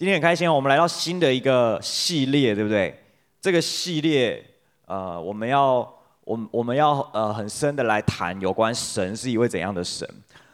[0.00, 2.98] 今天很开心，我们来到新的一个系列，对不对？
[3.38, 4.42] 这个系列，
[4.86, 5.86] 呃，我们要，
[6.24, 10.08] 我们我们要呃很深的来谈有关神是一位怎样的神，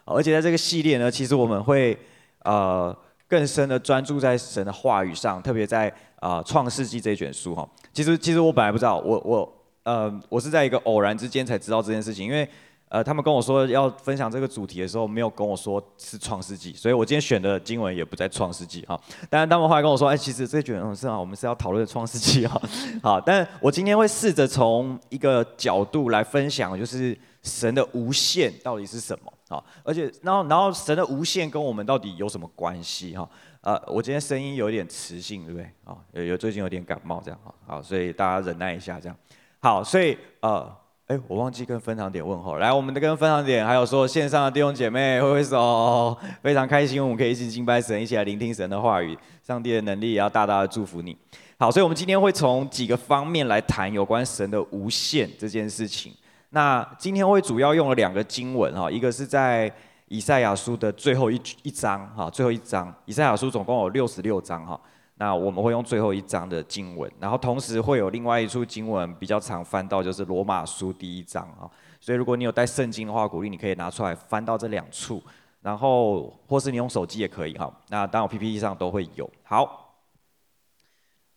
[0.05, 1.97] 而且在这个系列呢，其实我们会
[2.43, 2.93] 呃
[3.29, 7.65] 更深的专注在神的话语上，特别在啊、呃、创世纪这一卷书哈。
[7.93, 12.49] 其实其实我本来不知道，我我呃我是在一个偶然之间才知道这件事情，因为。
[12.89, 18.99] 呃，他们跟我说要分享这个主题的时候，没有跟我说是创世纪，所以我今天选的经文也不在创世纪哈。
[19.29, 22.63] 当然，他们后来跟我说，哎，其实这卷是啊，我们是要讨论创世纪哈。
[23.03, 29.61] 好，但我今天会试着从一个角度来分享，就是神的无限到底是什么啊？
[29.83, 33.29] 而且，然后，然后神的无限跟我们到底有什么关系哈？
[33.63, 35.69] 呃，我今天声音有点磁性，对不对？
[35.85, 37.53] 啊，有有最近有点感冒这样哈。
[37.67, 39.17] 好，所以大家忍耐一下这样。
[39.59, 40.73] 好，所以呃。
[41.07, 42.57] 哎，我忘记跟分堂点问候。
[42.57, 49.17] 来，我们的跟分堂点，还有说线上的弟兄姐妹挥挥手，非常开心，我们可以一起敬拜神，一起来聆听神的话语。
[49.41, 51.17] 上帝的能力也要大大的祝福你。
[51.59, 56.13] 好，所以我们今天会从几个方面来谈有关神的无限这件事情。
[56.51, 59.73] 那今天会主要用了两个经文哈，一个是在
[60.09, 62.93] 以赛亚书的最后一一章哈，最后一章。
[63.05, 64.81] 以赛亚书总共有六十六章哈。
[65.19, 71.65] 那我们会用最后一章的经文，然后同时会有另外一处经文比较常翻到，就是罗马书第一章啊。
[71.99, 75.23] 所以如果你有带圣经的话，鼓励你可以拿出来翻到这两处，
[75.63, 77.75] 然后或是你用手机也可以哈。
[77.89, 79.29] 那当然 PPT 上都会有。
[79.43, 79.95] 好，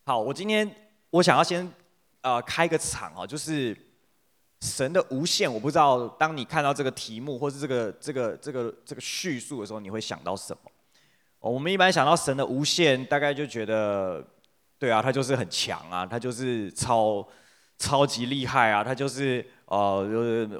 [0.03, 0.69] 好，我今天
[1.11, 1.71] 我想要先
[2.21, 3.75] 呃开个场啊，就是
[4.59, 5.51] 神的无限。
[5.51, 10.69] 我不知道当你看到这个题目或是这个这个这个这个叙述的时候，你会想到什么？
[11.41, 14.21] 我们一般想到神的无限，大概就觉得，
[14.77, 17.25] 对啊，他就是很强啊，他就是超
[17.77, 20.03] 超级厉害啊，他就是呃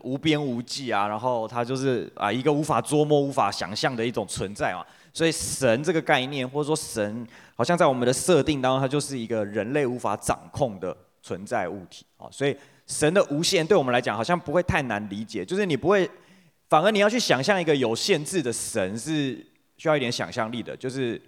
[0.04, 4.86] 无边无际啊，然后他就是啊一个无法捉摸、无法想象的一种存在嘛。
[5.14, 12.30] 所以神这个概念，或者说神，好像在我们的设定当中，它就是一个人类无法掌控的存在物体啊。
[12.32, 12.56] 所以
[12.88, 16.10] 神的无限对我们来讲，好像不会太难理解，就是你不会，
[16.70, 19.45] 反而你要去想象一个有限制的神是。
[19.80, 21.20] 需要一点想象力的，就是，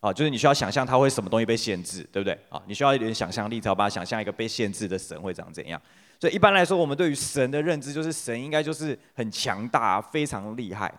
[0.00, 2.36] 啊，就是你需要想象它会什么东西被限制，对不对？
[2.48, 5.80] 啊，你需要一点想象力，才有办法想象一个被限制的神会长怎样。
[6.18, 10.92] 所以一般来说，我们对于神的认知就是神应该就是很强大、非常厉害。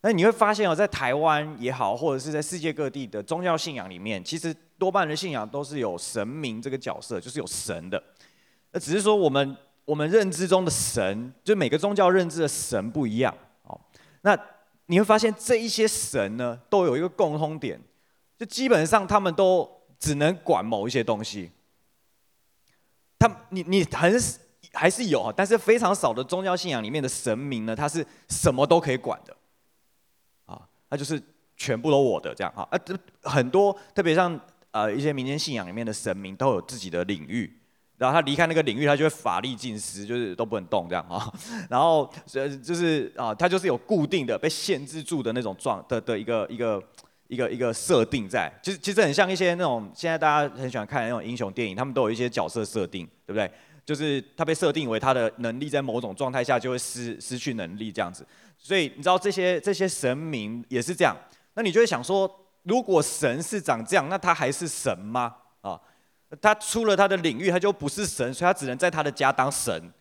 [0.00, 8.02] 那你会发现哦，在台湾也好，或者是在世界各地的宗教信仰里面，其实多半的信仰都是有神明这个角色，就是有神的。
[8.72, 13.32] 那只是说我们我们认知中的神，就每个宗教认知的神不一样。
[13.64, 13.78] 哦，
[14.22, 14.34] 那。
[14.90, 17.80] 你会发现这一些神呢，都有一个共通点，
[18.36, 19.70] 就基本上他们都
[20.00, 21.52] 只能管某一些东西。
[23.16, 24.12] 他你你很
[24.72, 29.36] 还是有，但是非常少的宗教信仰里面的神明呢，他是什么都可以管的，
[30.46, 31.22] 啊，他就是
[31.56, 32.80] 全部都我的这样啊，啊，
[33.22, 34.40] 很多特别像
[34.72, 37.59] 呃一些民间信仰里面的神明都有自己的领域。
[38.00, 41.30] 然后他离开那个领域，他就会法力尽失，就是都不能动这样啊。
[41.68, 46.82] 然后呃，就是啊，他就是有固定的被限制住的那种状的的一个一个
[47.28, 48.50] 一个一个设定在。
[48.62, 53.50] 其实其实很像一些那种现在大家很喜欢看的那种英雄电影，他们都有一些角色设定，对不对？
[53.84, 58.26] 就是他被设定为他的能力在某种状态下就会失失去能力这样子。
[58.56, 61.14] 所以你知道这些这些神明也是这样。
[61.52, 62.30] 那你就会想说，
[62.62, 65.34] 如果神是长这样，那他还是神吗？
[65.60, 65.78] 啊？
[66.40, 69.92] 他出了他的领域，他就不是神，所以他只能在他的家当神。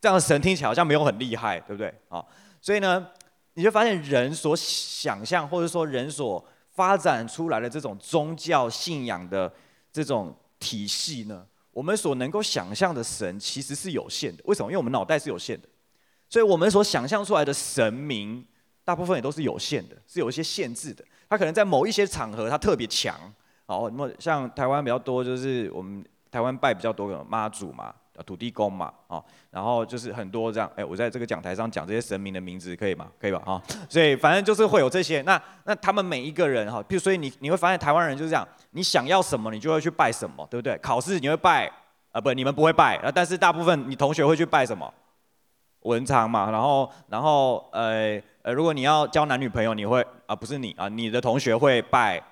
[0.00, 1.92] 这样的神听起来好像没有很厉害，对不对？
[2.08, 2.24] 啊，
[2.60, 3.06] 所以呢，
[3.54, 9.52] 你就发现人所想象，或者说人所发展出来的这种宗教信仰的
[9.92, 14.42] 这种体系呢，我们所能够想象的神其实是有限的。
[14.46, 14.70] 为什么？
[14.70, 15.68] 因为我们脑袋是有限的，
[16.28, 18.44] 所以我们所想象出来的神明，
[18.84, 21.04] 大部分也都是有限的，是有一些限制的。
[21.28, 23.18] 他可能在某一些场合，他特别强。
[23.66, 27.94] 好，那么像台湾比较多，就是我们台湾拜比较多的妈祖嘛，
[28.26, 33.08] 土地公嘛，啊，然后就是很多这样，哎，我在这个讲台上讲这些神明的名字可以吗？
[33.18, 33.42] 可以吧？
[33.46, 40.76] 啊，所以反正就是会有这些，那那他们每一个人哈，比如所以你你会发现台湾人就是这样，你想要什么你就会去拜什么，对不对？
[40.78, 41.70] 考试你会拜，
[42.12, 44.92] 啊不，你们不会拜，啊，但是大部分你同学会去拜什么？
[45.80, 52.22] 文昌嘛，然后然后呃呃，如果你要交男女朋友，你会啊不是你啊，你的同学会拜。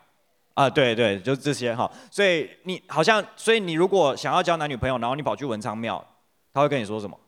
[0.55, 6.05] 啊，对对，就这些哈，所以你好像，所以你如果想要交男女朋友，然后你跑去文昌庙，
[6.53, 7.19] 他会跟你说什么？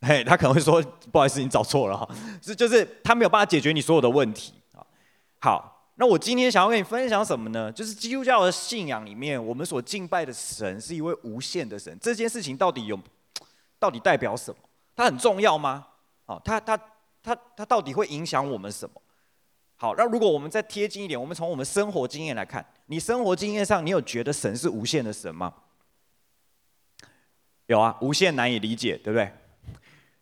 [0.00, 0.82] 嘿，他可能会说，
[1.12, 2.08] 不好意思，你找错了哈，
[2.42, 4.82] 是就是他没有办法解决你所有的问题啊。
[5.38, 7.70] 好，那我今天想要跟你分享什么呢？
[7.70, 12.98] 就是基督教的信仰里面，我们所敬拜的神是一位无限的神，这件事情到底有，
[13.78, 14.56] 到底代表什么？
[14.96, 15.86] 它很重要吗？
[16.26, 16.76] 啊，它它
[17.22, 19.01] 它它到底会影响我们什么？
[19.82, 25.52] 好，那如果我们再贴近一点，我们从我们生活经验来看，你生活经验上，你有觉得神是无限的神吗？
[27.66, 29.28] 有啊，无限难以理解，对不对？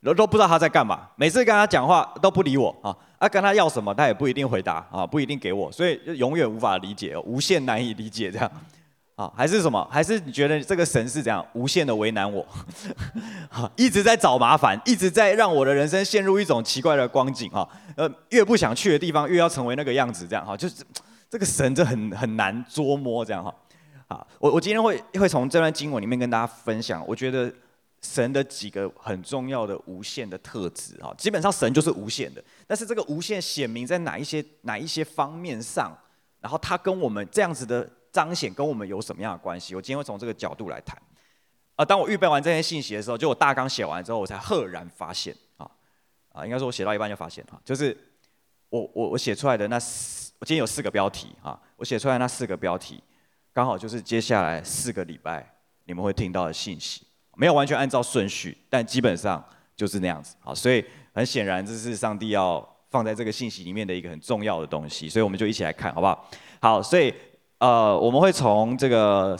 [0.02, 8.50] 都都不知道他在干嘛，每次跟他讲话都不理我啊，啊跟他要什么他也不一定回答啊，不一定给我，所以就永远无法理解，无限难以理解这样，
[9.20, 9.86] 啊还是什么？
[9.90, 12.46] 还是你觉得这个神是这样无限的为难我，
[13.50, 20.82] 啊一直在找麻烦，一直在让我的人生陷入一种奇怪的光景哈，呃越不想去的地方越要成为那个样子这样哈，就是
[21.28, 23.54] 这个神就很很难捉摸这样哈，
[24.08, 27.52] 啊我我今天会会从这段经文里面跟大家分享，我觉得。
[28.02, 35.94] 神的几个很重要的无限的特质啊，基本上神就是无限的，但是这个无限显明在哪一些哪一些方面上，
[36.40, 39.74] 然后他跟我们这样子的彰显跟我们有什么样的关系？
[39.74, 41.00] 我今天会从这个角度来谈。
[41.76, 45.70] 啊，当我预备完这些信息的时候，就我大纲写完之后，我才赫然发现啊
[46.32, 47.96] 啊，应该说我写到一半就发现哈，就是
[48.68, 53.02] 我我我写出来的那四，我今天有四个标题啊，我写出来那四个标题，
[53.52, 55.54] 刚好就是接下来四个礼拜
[55.84, 57.06] 你们会听到的信息。
[57.36, 59.42] 没有完全按照顺序，但基本上
[59.74, 60.36] 就是那样子。
[60.40, 60.84] 好，所以
[61.14, 62.60] 很显然这是上帝要
[62.90, 66.28] 放在这个信息里面的一个很重要的东西，所以我们就一起来看，好不好？
[66.60, 67.14] 好，所以
[67.60, 69.38] 呃，我们会从这个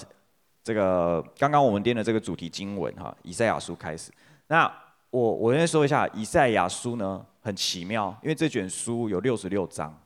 [0.62, 4.12] 这个刚刚我们念的这个主题经文哈，以赛亚书开始。
[4.46, 4.70] 那
[5.10, 9.98] 我我先说一下，以赛亚书呢很奇妙，因为这卷书有六十六章，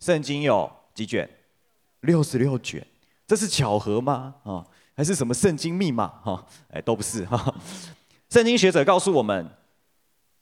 [0.00, 1.28] 圣经有几卷？
[2.00, 2.84] 六十六卷，
[3.28, 4.34] 这是巧合吗？
[4.42, 4.66] 啊？
[4.94, 6.44] 还是什么圣经密码哈？
[6.70, 7.54] 哎，都不是哈。
[8.28, 9.48] 圣经学者告诉我们，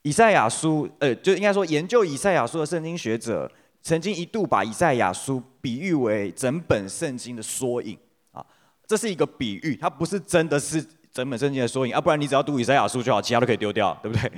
[0.03, 3.51] 以赛亚书，呃，就应该说研究以赛亚书的圣经学者，
[3.83, 7.97] 曾经一度把以赛亚书比喻为整本圣经的缩影
[8.33, 8.45] 啊。
[8.87, 12.01] 这是一个比喻，它不是真的是整本圣经的缩影啊。
[12.01, 14.31] 不然你只要读以赛亚书就好，其他都可以丢掉，对不对？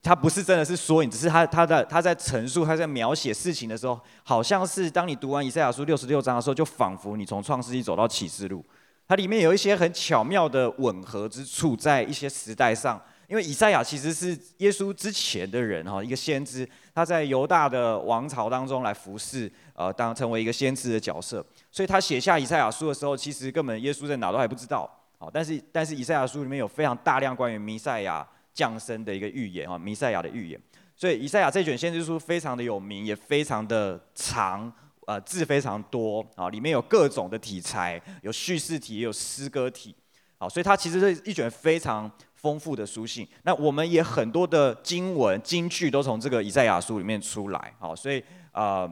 [0.00, 8.64] 它不是真的是缩影，只是他他在他在陈述他在描写事情的时候，好像是当你读完以赛亚书六十六章的时候，就仿佛你从创世纪走到启示录。
[9.08, 30.60] 它里面有一些很巧妙的吻合之处，在一些时代上，因为以赛亚其实是耶稣之前的人哈，一个先知，他在犹大的王朝当中来服侍，呃，当成为一个先知的角色，所以他写下以赛亚书的时候，其实根本耶稣在哪都还不知道，好，但是但是以赛亚书里面有非常大量关于弥赛亚降生的一个预言哈，弥赛亚的预言，
[30.96, 34.72] 所以以赛亚这卷先知书非常的有名，也非常的长。
[35.06, 36.22] 呃，字非常多。
[36.34, 39.96] 啊，里面有各种的题材，有叙事体，也有诗歌体，
[40.38, 43.26] 好，所以它其实是一卷非常丰富的书信。
[43.42, 48.88] 那我们也很多的经文、金句都从这个以赛亚书里面出来，好，所以呃，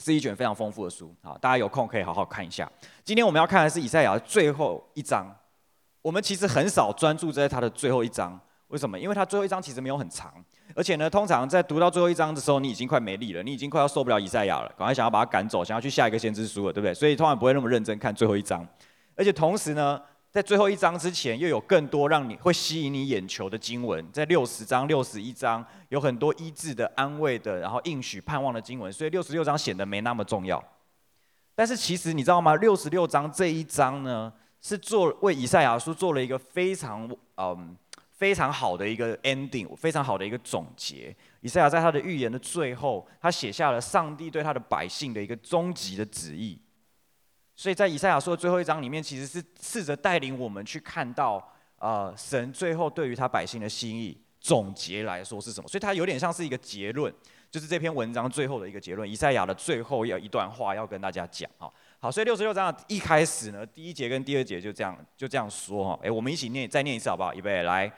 [0.00, 2.70] 是一卷非常丰富的书，好，大家有空可以好好看一下。
[3.04, 5.32] 今天我们要看的是以赛亚的最后一章，
[6.02, 8.98] 我们其实很少专注在它的最后一章，为什么？
[8.98, 10.32] 因为它最后一章其实没有很长。
[10.74, 16.92] 而且呢，通常在读到最后一章的时候，你已经快没力了，你已经快要受不了以赛亚了，赶快想要把它赶走，想要去下一个先知书了，对不对？
[16.92, 18.66] 所以通常不会那么认真看最后一章。
[19.14, 19.98] 而且同时呢，
[20.36, 30.62] 在最后一章之前，又有更多让你会吸引你眼球的经文，在六十章、六十一章有很多医治的、安慰的，然后应许、盼望的经文，所以六十六章显得没那么重要。
[31.54, 32.54] 但是其实你知道吗？
[32.56, 34.30] 六十六章这一章呢，
[34.60, 37.74] 是做为以赛亚书做了一个非常嗯。
[38.10, 41.14] 非常好的一个 ending，非常好的一个总结。
[41.42, 46.58] 以赛亚在他的预言的最后，他写下了上帝对他的百姓的一个终极的旨意。
[47.56, 51.42] 所以在以赛亚书的最后一章里面，其实是试着带领我们去看到，
[51.78, 55.66] 呃，神最后对于他百姓的心意总结来说是什么。
[55.66, 57.10] 所以它有点像是一个结论，
[57.50, 59.10] 就是这篇文章最后的一个结论。
[59.10, 61.66] 以赛亚的最后要一段话要跟大家讲啊。
[61.98, 65.98] 好，所以六十六章一开始呢，第一节跟第二节就这样就这样说哈。
[66.02, 67.32] 哎，我们一起念，再念一次好不好？
[67.34, 67.90] 预备来。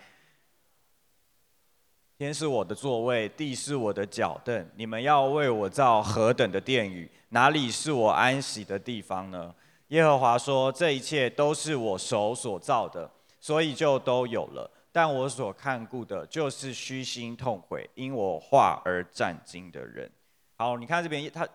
[2.18, 4.68] 天是我的座位，地是我的脚凳。
[4.74, 7.08] 你们要为我造何等的殿宇？
[7.28, 9.54] 哪里是我安息的地方呢？
[9.90, 13.08] 耶和华说：这一切都是我手所造的，
[13.38, 14.68] 所以就都有了。
[14.90, 20.10] 但我所看顾的，就是虚心痛悔，因我话而战兢的人。
[20.56, 21.48] 好，你看这边，他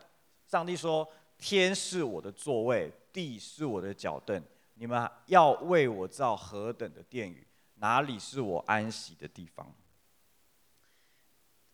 [0.47, 1.05] 上帝说：
[1.37, 4.41] 天是我的座位，地是我的脚凳。
[4.75, 7.45] 你们要为我造何等的殿宇？
[7.75, 9.69] 哪里是我安息的地方？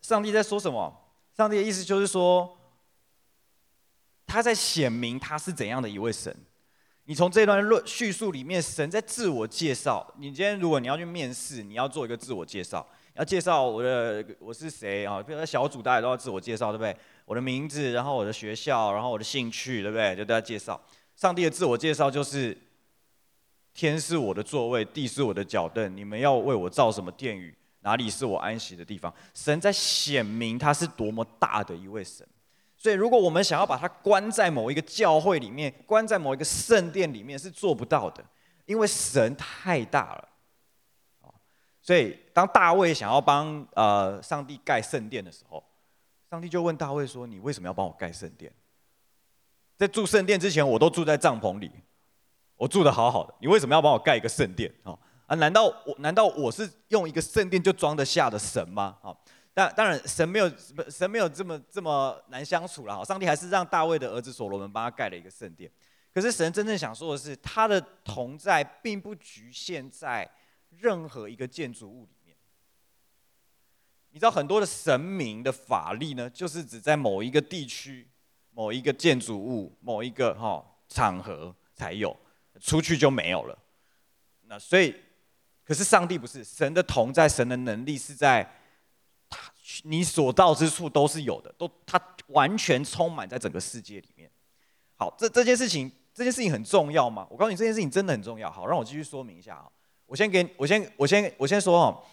[0.02, 0.94] 上帝在说什么？
[1.36, 2.58] 上帝的意思就是说，
[4.26, 6.36] 他在显明他是怎样的一位神。
[7.06, 10.14] 你从这段论叙述里面，神在自我介绍。
[10.18, 15.20] 你今天如果你要去面试，你要做一个自我介绍，要介绍我的我是谁啊？
[15.24, 16.96] 比如说小组大家都要自我介绍，对不对？
[17.26, 20.16] 我的名字，然后我的学校，然后我的兴趣，对不对？
[20.16, 20.80] 就都要介绍。
[21.16, 22.56] 上帝的自我介绍就是：
[23.74, 25.98] 天是我的座位，地是我的脚凳。
[25.98, 27.56] 你们要为我造什么殿宇？
[27.82, 29.14] 哪里是我安息的地方？
[29.34, 32.28] 神在显明他是多么大的一位神，
[32.76, 38.24] 所以，如果我们想要把它关在某一个教会里面，关在某一个圣殿里面，是做不到的，
[38.66, 40.30] 因为神太大了。
[41.82, 45.64] 所以，当大卫想要帮呃上帝盖圣殿的时候，
[46.30, 48.52] 上帝就问大卫说：“你为什么要帮我盖圣殿？
[49.78, 51.72] 在住圣殿之前，我都住在帐篷里，
[52.58, 54.72] 我住得好好的，你为什么要帮我盖一个圣殿？
[54.84, 54.96] 啊
[55.30, 55.36] 啊？
[55.36, 58.98] 难道我难道我是用一个圣殿就装得下的神吗？
[59.02, 59.16] 啊？”
[59.54, 60.50] 当当然，神没有
[60.90, 63.04] 神没有这么这么难相处了哈。
[63.04, 65.70] 上帝还是让大卫的儿子所罗门帮他盖了一个圣殿。
[66.14, 70.30] 可是神真正想说的是，他的同在并不局限在
[70.70, 72.36] 任何一个建筑物里面。
[74.12, 78.08] 你知道很多的神明的法力呢，就是只在某一个地区、
[78.52, 82.16] 某一个建筑物、某一个哈场合才有，
[82.62, 83.58] 出去就没有了。
[84.44, 84.96] 那所以，
[85.70, 88.44] 可是上帝不是，神的同在，神的能力是在。
[89.30, 89.52] 他
[89.84, 94.28] 你所到之处都是有的，都它完全充满在整个世界里面。
[94.96, 97.28] 好，这这件事情，这件事情很重要吗？
[97.30, 98.50] 我告诉你，这件事情真的很重要。
[98.50, 99.70] 好，让我继续说明一下啊。
[100.08, 102.04] 我先给，我先，我先，我先说哦。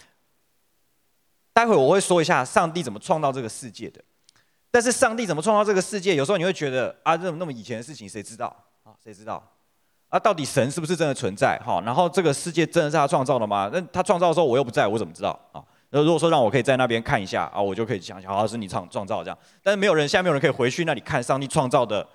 [1.55, 4.05] 待会我会说一下上帝怎么创造这个世界的。
[4.71, 6.15] 但是上帝怎么创造这个世界？
[6.15, 8.93] 有时候你会觉得啊，这种那么以前的事情，谁知道啊？
[9.03, 9.56] 谁知道？
[10.17, 11.61] 啊，到底神是不是真的存在？
[11.63, 13.69] 好，然后这个世界真的是他创造的吗？
[13.71, 15.63] 那他创造的时候我又不在，我怎么知道啊？
[15.91, 19.39] 那如果说让我可以在那边看一下啊，我就可以想想，好是你创创造这样。
[19.63, 22.07] 但是没有人，现在没有人可以回去那里看上帝创造的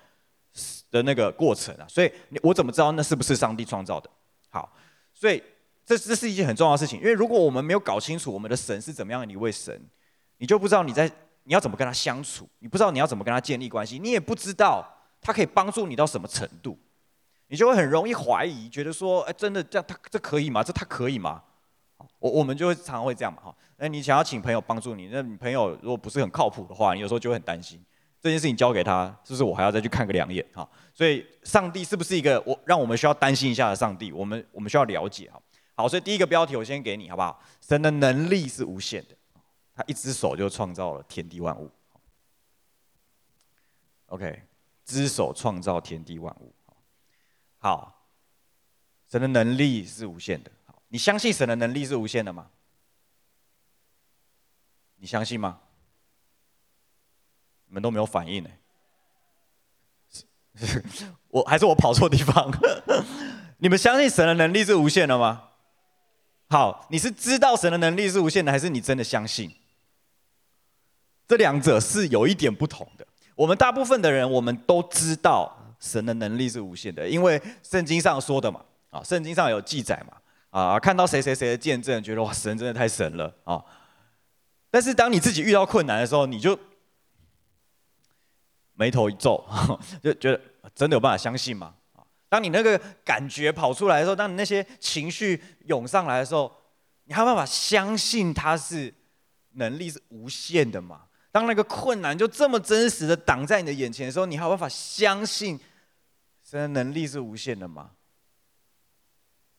[0.90, 1.86] 的那个过程啊。
[1.88, 4.10] 所以，我怎么知道那是不是上帝创造的？
[4.50, 4.70] 好，
[5.14, 5.40] 所以
[5.86, 6.98] 这这是一件很重要的事情。
[6.98, 9.80] 因为如果我们没有搞清楚我们的神是怎么样的一位神，
[10.38, 11.08] 你就不知道你在
[11.44, 14.84] 你要怎么跟他相处，你不知道你要怎么跟他建立关系，你也不知道
[15.20, 16.78] 他可以帮助你到什么程度，
[17.52, 20.64] 你就会很容易怀疑，觉得说，哎，真的这样他这可以吗？
[20.64, 21.42] 这他可以吗？
[22.18, 27.78] 我我们就会常常会这样嘛哈，那你想要请朋友帮助你，那你朋友如果不是很靠谱的话，你有时候就会很担心
[28.22, 30.66] 这件事情交给他，是不是我还要再去看个两眼哈？
[30.94, 34.10] 所以上帝是不是一个我让我们需要担心一下的上帝？
[34.12, 35.38] 我们我们需要了解哈。
[35.74, 37.38] 好，所以第一个标题我先给你好不好？
[37.60, 39.14] 神的能力是无限的，
[39.74, 41.70] 他一只手就创造了天地万物。
[44.06, 44.40] OK，
[44.86, 46.50] 只手创造天地万物。
[47.62, 48.08] 好，
[49.08, 50.50] 神的能力是无限的。
[50.88, 52.50] 你相信神的能力是无限的吗？
[54.96, 55.60] 你相信吗？
[57.68, 58.50] 你们都没有反应呢。
[61.28, 62.50] 我还是我跑错地方？
[63.58, 65.50] 你们相信神的能力是无限的吗？
[66.48, 69.54] 好，你是知道神的能力是无限的，还是你真的相信？
[71.28, 73.06] 这两者是有一点不同的。
[73.36, 80.16] 我们大部分的人，我们都知道神的能力是无限的，因为圣经上说的嘛，啊，圣经上有记载嘛。
[80.52, 83.64] 啊，看到谁谁谁的见证，觉得哇，神真的太神了啊！
[84.70, 86.58] 但是当你自己遇到困难的时候，你就
[88.74, 89.42] 眉头一皱，
[90.04, 90.38] 就觉得
[90.74, 91.74] 真的有办法相信吗？
[91.94, 96.54] 啊，当你那个感觉跑出来的时候，当你那些情绪涌上来的时候，
[97.04, 98.92] 你还有办法相信他是
[99.52, 101.04] 能力是无限的吗？
[101.30, 105.58] 当那个困难就这么真实的挡在你的眼前的时候，你还有办法相信
[106.52, 107.92] 神的能力是无限的吗？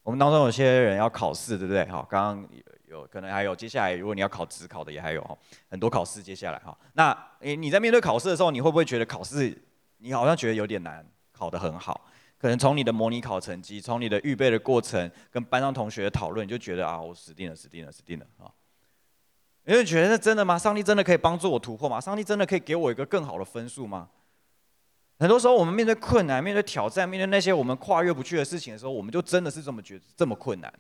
[0.04, 1.84] 我们当中有些人要考试，对不对？
[1.88, 2.48] 好，刚刚
[2.86, 5.40] 有有可能还有接下来，如果你要考职考的也还有，
[5.72, 6.78] 很多考试接下来哈。
[6.94, 9.60] 那诶，你在面对考试的时候，你会不会觉得考试
[9.98, 12.06] 你好像觉得有点难，考得很好？
[12.38, 18.54] 可能从你的模拟考成绩，从你的预备的过程，跟班上同学的讨论，你就觉得啊，我死定了，死定了，死定了啊！
[19.64, 20.60] 你会觉得那真的吗？
[20.60, 22.00] 上帝真的可以帮助我突破吗？
[22.00, 24.10] 上帝真的可以给我一个更好的分数吗？
[25.20, 30.74] 很多时候，我们面对困难、面对挑战、面对那些我们跨越不去的事情的时候，我们就真的是这么觉得这么困难。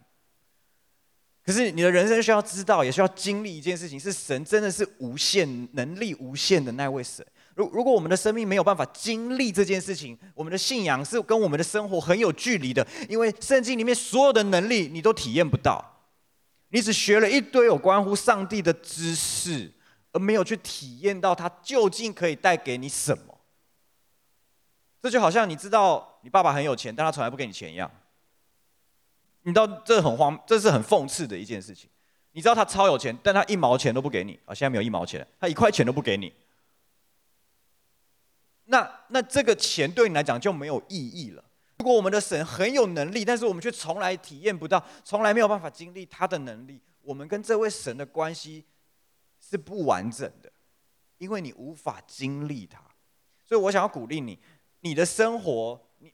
[1.46, 7.26] 可是，你的人生需要知道，也需要经历一件事情：是神真的是无限能力、无限的那位神。
[7.56, 16.08] 如如果我们的生命没有办法经历这件事情，我们的信仰是跟我们的生活很有距离的，因为圣经里面所有的能力你都体验不到，
[16.70, 19.70] 你只学了一堆有关乎上帝的知识，
[20.14, 23.33] 而没有去体验到他究竟可以带给你什么。
[25.04, 27.92] 这就好像你知道你爸爸很有钱，但他从来不给你钱一样。
[29.42, 31.90] 你知道这很荒，这是很讽刺的一件事情。
[32.32, 34.56] 你知道他超有钱，但他一毛钱都不给你啊！
[34.56, 36.34] 现在没有一毛钱，他一块钱都不给你。
[38.64, 41.44] 那那这个钱对你来讲就没有意义了。
[41.80, 48.64] 如果我们的神很有能力，但是我们却从来体验不到，从来没有办法经历他的能力，我们跟这位神的关系
[49.42, 50.50] 是不完整的，
[51.18, 52.82] 因为你无法经历他。
[53.46, 54.40] 所以我想要鼓励你。
[54.84, 56.14] 你的生活，你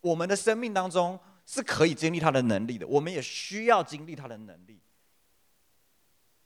[0.00, 4.80] 我们的生命当中是可以经历他的能力的，我们也需要经历他的能力，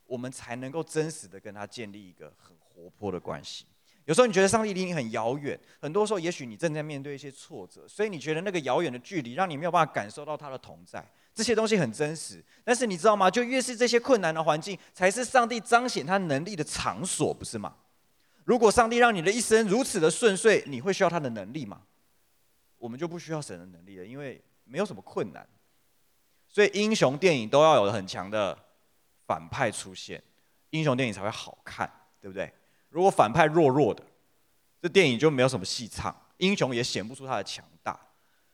[0.04, 3.64] 我们才能够真实的跟他建立一个很活泼的关系。
[4.04, 11.02] 有时候你觉得上帝离你很遥远，很多时候也许你正在面对一些挫折，所以你觉得那个遥远的距离让你没有办法感受到他的同在。
[11.35, 13.30] 这些东西很真实，但是你知道吗？
[13.30, 17.75] 就越是这些困难的环境，才是上帝彰显他能力的场所，不是吗？
[18.45, 21.83] 如果上帝让你的一生如此的顺遂，你会需要他的能力吗？
[22.77, 25.47] 我们就不需要神的能力了，因为没有什么困难。
[26.47, 28.57] 所以英雄电影都要有很强的
[29.27, 30.23] 反派出现，
[30.71, 32.53] 英雄电影才会好看，对不对？
[32.91, 34.05] 如果反派弱弱的，
[34.81, 37.99] 这电影就没有什么戏唱，英雄也显不出他的强大。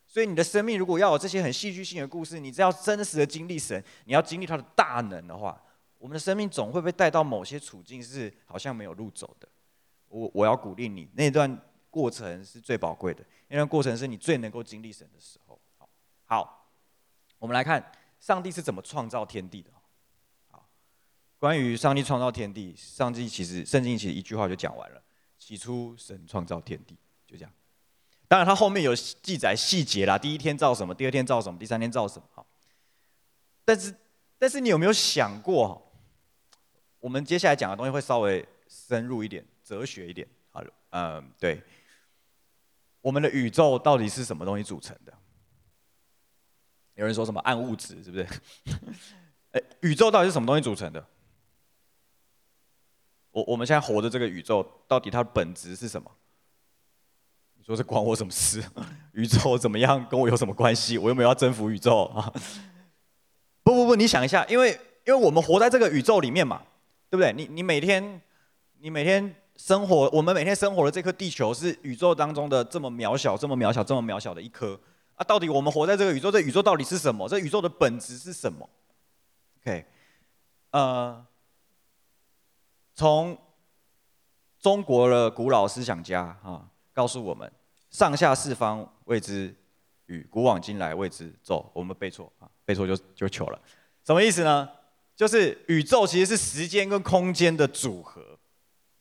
[0.06, 5.60] 所以你的生命如果要有这些很戏剧性的故事，你只要真实的经历神，你要经历他的大能的话，
[5.98, 9.48] 我们的生命总会被带到某些处境是好像没有路走的。
[10.10, 15.58] 我我要鼓励你，那段过程是最宝贵的，那段过程是你最能够经历神的时候。
[15.78, 15.88] 好，
[16.26, 16.70] 好，
[17.38, 19.70] 我们来看上帝是怎么创造天地的。
[20.50, 20.68] 好
[21.38, 25.02] 关于上帝创造天地，上帝其实圣经其实一句话就讲完了：
[25.38, 27.52] 起初神创造天地，就这样。
[28.28, 32.28] 当然，他后面有记载细节啦，第一天造什么，第二天造什么，第三天造什么。
[32.32, 32.46] 好，
[33.64, 33.94] 但是
[34.38, 35.90] 但是你有没有想过，
[37.00, 40.26] 我们接下来讲的东西会稍微深入一点，哲学一点。
[40.50, 41.62] 好了，嗯，对，
[43.00, 45.12] 我们的宇宙到底是什么东西组成的？
[46.94, 48.26] 有人说什么暗物质，是不是？
[49.52, 51.06] 哎， 宇宙到底是什么东西组成的？
[53.30, 56.10] 我我们现在活的这个宇宙，到底它的本质是什么？
[57.54, 58.60] 你说这关我什么事？
[59.14, 60.98] 宇宙怎么样，跟我有什么关系？
[60.98, 62.32] 我又没有要征服宇宙 啊！
[63.62, 64.72] 不不不，你想一下，因为
[65.06, 66.60] 因为我们活在这个宇宙里面嘛，
[67.08, 67.32] 对不对？
[67.32, 68.20] 你你每天
[68.78, 74.80] 你每天生活，我们每天生活的这颗地球是宇宙当中的这么渺小、这么渺小、这么渺小的一颗
[75.16, 75.22] 啊！
[75.22, 77.28] 到底我们活在这个宇宙，这宇宙到底是什么？
[77.28, 78.68] 这宇宙的本质是什么
[79.60, 79.84] ？OK，
[80.70, 81.26] 呃。
[82.94, 83.36] 从
[84.58, 87.50] 中国的古老思想家啊告诉我们，
[87.90, 89.54] 上下四方谓之
[90.06, 91.70] 宇，古往今来谓之宙。
[91.74, 93.60] 我们背错啊，背错就就糗了。
[94.04, 94.68] 什么意思呢？
[95.14, 98.38] 就是宇宙其实是时间跟空间的组合。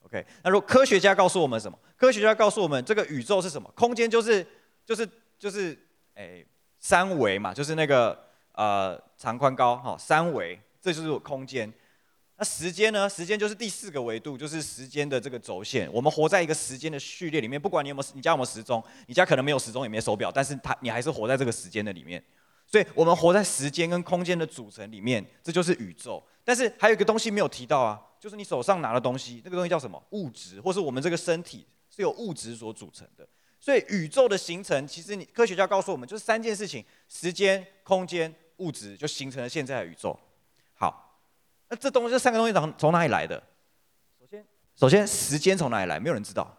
[0.09, 1.77] OK，那如果科学家告诉我们什么？
[1.95, 3.71] 科学家告诉我们，这个宇宙是什么？
[3.75, 4.45] 空间就是
[4.83, 5.77] 就是就是
[6.15, 6.45] 诶
[6.79, 8.19] 三维嘛，就是那个
[8.53, 11.71] 呃长宽高哈三维，这就是空间。
[12.37, 13.07] 那时间呢？
[13.07, 15.91] 时间就是第四个维度，就是时间的这个轴线。
[15.91, 22.23] 我们活在一个时间的序列里面，不管你有没有，你家有没有时钟，你家可能没有时钟，也没手表，但是它你还是活在这个时间的里面。
[22.65, 26.23] 所以，我们活在时间跟空间的组成里面，这就是宇宙。
[26.45, 30.03] 但是还有一个东西没有提到啊，就是你手上拿的东西，那个东西叫什么？
[30.11, 33.27] 物质，或是我们这个身体是由物质所组成的。
[33.59, 40.17] 所以，宇宙的形成，其实你科学家告诉我们，就是三件事情：时间、空间、物质，就形成了现在的宇宙。
[40.73, 41.07] 好。
[41.71, 43.41] 那这东西这三个东西从从哪里来的？
[44.19, 45.99] 首先，首先时间从哪里来？
[45.99, 46.57] 没有人知道。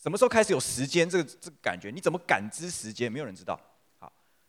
[0.00, 1.90] 什么时候开始有时间这个这个感觉？
[1.90, 3.10] 你怎么感知时间？
[3.10, 3.58] 没有人知道。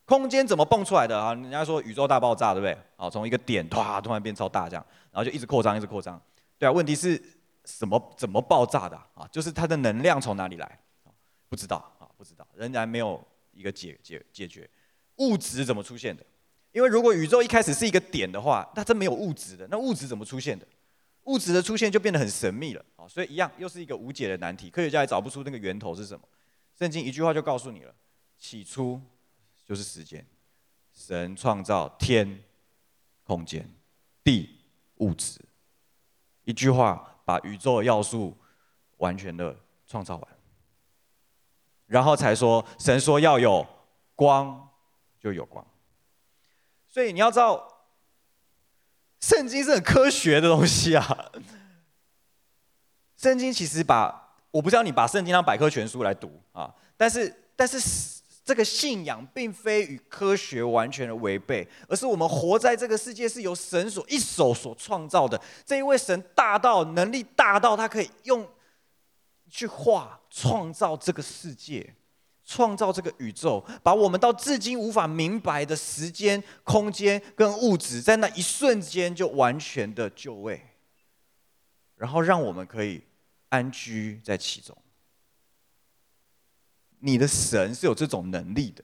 [0.09, 1.35] 空间怎么蹦出来的啊？
[1.35, 2.75] 人家说宇宙大爆炸，对不对？
[2.97, 6.19] 好，从一个点唰突然变超大这样，然后就一直扩张，一直扩张。
[6.57, 7.21] 对啊，问题是
[7.63, 8.15] 什么？
[8.17, 9.29] 怎么爆炸的啊？
[9.31, 10.79] 就是它的能量从哪里来？
[11.47, 14.67] 不知道啊，不知道，仍然没有一个解解解决。
[15.17, 16.25] 物质怎么出现的？
[16.71, 19.67] 因为如果宇宙一开始是一个点的话，那真没有物质的。
[19.69, 20.65] 那物质怎么出现的？
[21.25, 23.07] 物质的出现就变得很神秘了啊！
[23.07, 26.25] 所以一样又是一个无解的难题，科学家也找不出那个源头是什么。
[26.77, 27.93] 圣经一句话就告诉你了：
[28.39, 28.99] 起初
[29.69, 30.25] 就是时间，
[30.91, 32.43] 神创造天、
[33.23, 33.71] 空间、
[34.23, 35.39] 地、物质，
[36.43, 38.35] 一句话把宇宙的要素
[38.97, 39.55] 完全的
[39.85, 40.27] 创造完，
[41.85, 43.63] 然后才说神说要有
[44.15, 44.71] 光，
[45.19, 45.63] 就有光。
[46.87, 47.85] 所以你要知道，
[49.21, 51.31] 圣经是很科学的东西啊。
[53.15, 57.79] 圣经其实把，我不知道你把圣经当百科全书来读啊，但是但是
[58.49, 65.39] 这个信仰并非与科学完全的违背，而是我们活在这个世界是由神所一手所创造的。
[65.63, 68.41] 这一位神大到能力大到他可以用
[69.45, 71.93] 一句话创造这个世界。
[72.43, 80.59] 创造这个宇宙，把我们到至今无法明白的时间、空间跟物质，在那一瞬间就完全的就位，
[81.95, 83.03] 然后让我们可以
[83.49, 84.75] 安居在其中。
[86.99, 88.83] 你的神是有这种能力的，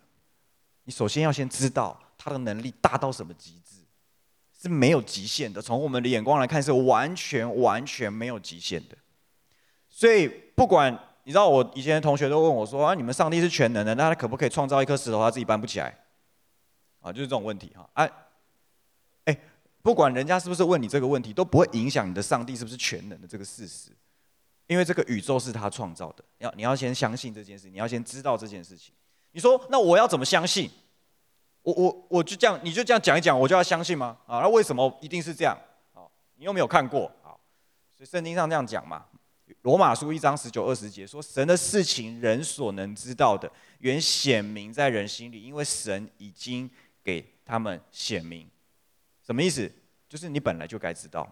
[0.84, 3.78] 你首先要先知道他的能力大到什么极致，
[4.62, 5.62] 是没有极限的。
[5.62, 8.98] 从我们的眼光来看，是完全完全没有极限的。
[9.90, 10.98] 所以不管。
[11.28, 15.92] 你知道我以前的同学都问我说：“啊，你们上帝是全能的，那他可不可以创造一颗石头，他自己搬不起来？”
[17.02, 17.90] 啊，就是这种问题哈。
[17.94, 18.12] 哎，
[19.24, 19.40] 哎，
[19.82, 23.90] 不管人家是不是问你这个问题，都不会影响你的上帝是不是全能的这个事实。
[24.68, 26.24] 因为这个宇宙是他创造的。
[26.40, 28.94] 要你要先相信这件事，你要先知道这件事情。
[29.32, 30.70] 你说那我要怎么相信？
[31.62, 34.18] 我我我就这样，你就这样讲一讲，我就要相信吗？
[34.28, 35.58] 啊，那为什么一定是这样？
[35.94, 37.40] 啊，你又没有看过，好，
[37.98, 39.06] 所以圣经上这样讲嘛。
[39.62, 46.70] 罗马书一章十九二十节说，神的事情人所能知道的，原显明在人心里，因为神已经
[47.04, 48.48] 给他们显明。
[49.24, 49.72] 什么意思？
[50.08, 51.28] 就是你本来就该知道。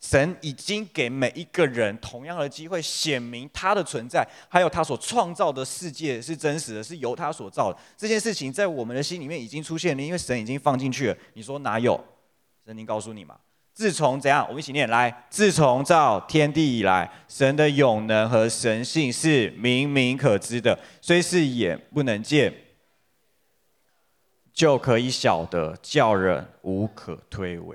[0.00, 7.78] 神已经给每一个人同样的机会，显明他的存在，还有他所创造的世界是真实的，是由他所造的。
[7.96, 11.16] 这件事情在我们的心里面已经出现了，因为神已经放进去了。
[11.34, 11.98] 你说哪有？
[12.64, 13.36] 圣经告诉你嘛。
[13.74, 15.26] 自从怎样，我们一起念来。
[15.30, 22.52] 自从造天地以来，神的永能和神性是明明可知的，虽是眼不能见，
[24.52, 27.74] 就可以晓得，叫人无可推诿。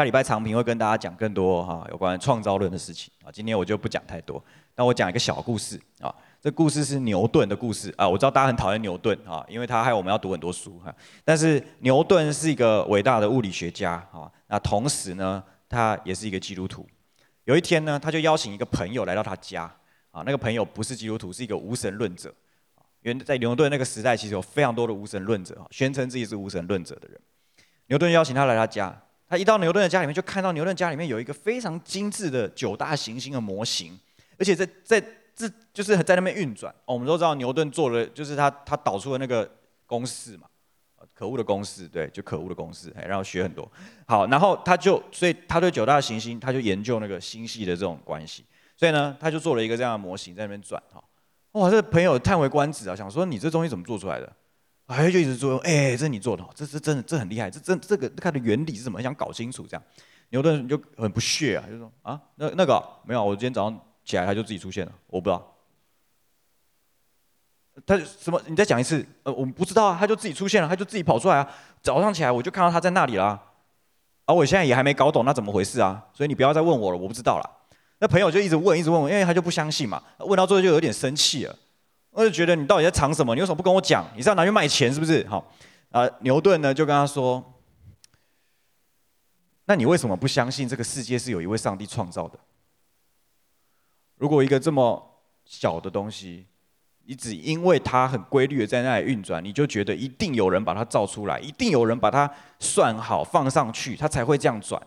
[0.00, 4.42] 下礼拜长平会跟大家讲更多哈有关创造论的事情啊，今天我就不讲太多，
[4.76, 6.10] 那我讲一个小故事啊，
[6.40, 10.90] 这故事是牛顿的故事啊，我知道大家很讨厌牛顿啊，因为他害我们要读很多书哈，
[11.22, 16.88] 但是牛顿是一个伟大的物理学家啊，那同时呢，他也是一个基督徒。
[17.44, 19.70] 有一天呢，他就邀请一个朋友来到他家
[20.12, 22.34] 啊，那个朋友不是基督徒，是一个无神论者，
[23.02, 27.20] 因为在牛顿那个时代，其实有非常多的无神论者啊，宣称自己是无神论者的人。
[27.88, 28.98] 牛顿邀请他来他家。
[29.30, 33.96] 他一到牛顿的家里面，就看到牛顿家里面有一个非常精致的九大行星的模型，
[34.36, 35.00] 而且在在
[35.36, 36.74] 这就是在那边运转。
[36.84, 39.48] 我们都知道牛顿做了，就是他他导出了那个
[39.86, 40.48] 公式嘛，
[41.14, 43.70] 可恶的公式，对，就可恶的公式，然后学很多。
[44.04, 48.44] 好，然后他就所以他对九大行星，他就研究那个星系的这种关系，
[48.76, 50.82] 所以呢，他就做了一个这样的模型在那边转。
[50.92, 51.00] 哈，
[51.52, 54.32] 哇，这朋友叹为观止啊，想说你这东西怎么做出来的？
[54.90, 59.00] 哎，就一直说，哎，这是你做的，这是真的，这很厉害，这这这个它的原理是什么？
[59.00, 59.82] 想搞清楚这样。
[60.30, 65.54] 牛顿就很不屑啊，就说啊，那那个没有，我今天早上起来他就自己出现了，我不知道。
[67.86, 68.42] 他什么？
[68.46, 69.06] 你再讲一次？
[69.22, 71.48] 呃，我们不知道啊，他就自己出现了，他就自己跑出来啊。
[71.80, 73.40] 早上起来我就看到他在那里了，
[74.26, 77.50] 而我现在也还没搞懂那怎么回事啊，所以你不要再问我了，我不知道了。
[78.00, 81.56] 那朋友就一直问，一直问我，因为他就不相信嘛，问到最后就有点生气了。
[82.12, 83.34] 我就觉得你到底在藏什么？
[83.36, 84.04] 你为什么不跟我讲？
[84.16, 85.24] 你是要拿去卖钱是不是？
[85.28, 85.52] 好，
[85.90, 87.62] 啊，牛顿呢就跟他说
[89.66, 92.38] ：“那你为什么不相信这个世界是有一位上帝创造的？
[94.16, 96.46] 如果一个这么小的东西，
[97.04, 104.82] 你只因为它很规律的在那里运转，你就觉得一定有人把它造出来，一定有人把它算好放上去，它才会这样转。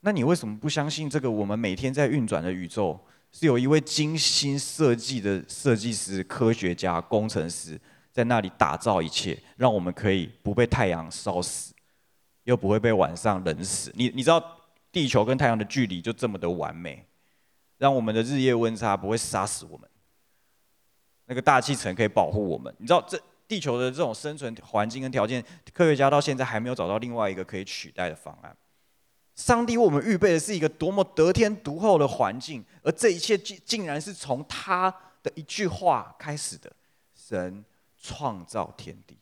[0.00, 2.98] 那你为什么不相信这个我们每天在运转的宇宙？”
[3.30, 11.72] 是有一位精心设计的设计师、科学家、工程师在那里打造一切，让我们可以不被太阳烧死，
[12.44, 13.92] 又不会被晚上冷死。
[13.94, 14.42] 你你知道
[14.90, 17.06] 地球跟太阳的距离就这么的完美，
[17.76, 19.88] 让我们的日夜温差不会杀死我们。
[21.26, 22.74] 那个大气层可以保护我们。
[22.78, 28.56] 你知道这地球的这种生存环境跟条件，科学家到现在还没有找到另外一个可以取代的方案。
[29.38, 36.70] 上帝为我们预备的是一个多么得天独厚的环境，而这一切竟竟然是从他的一句话开始的。
[37.14, 37.64] 神
[38.02, 39.16] 创造天地，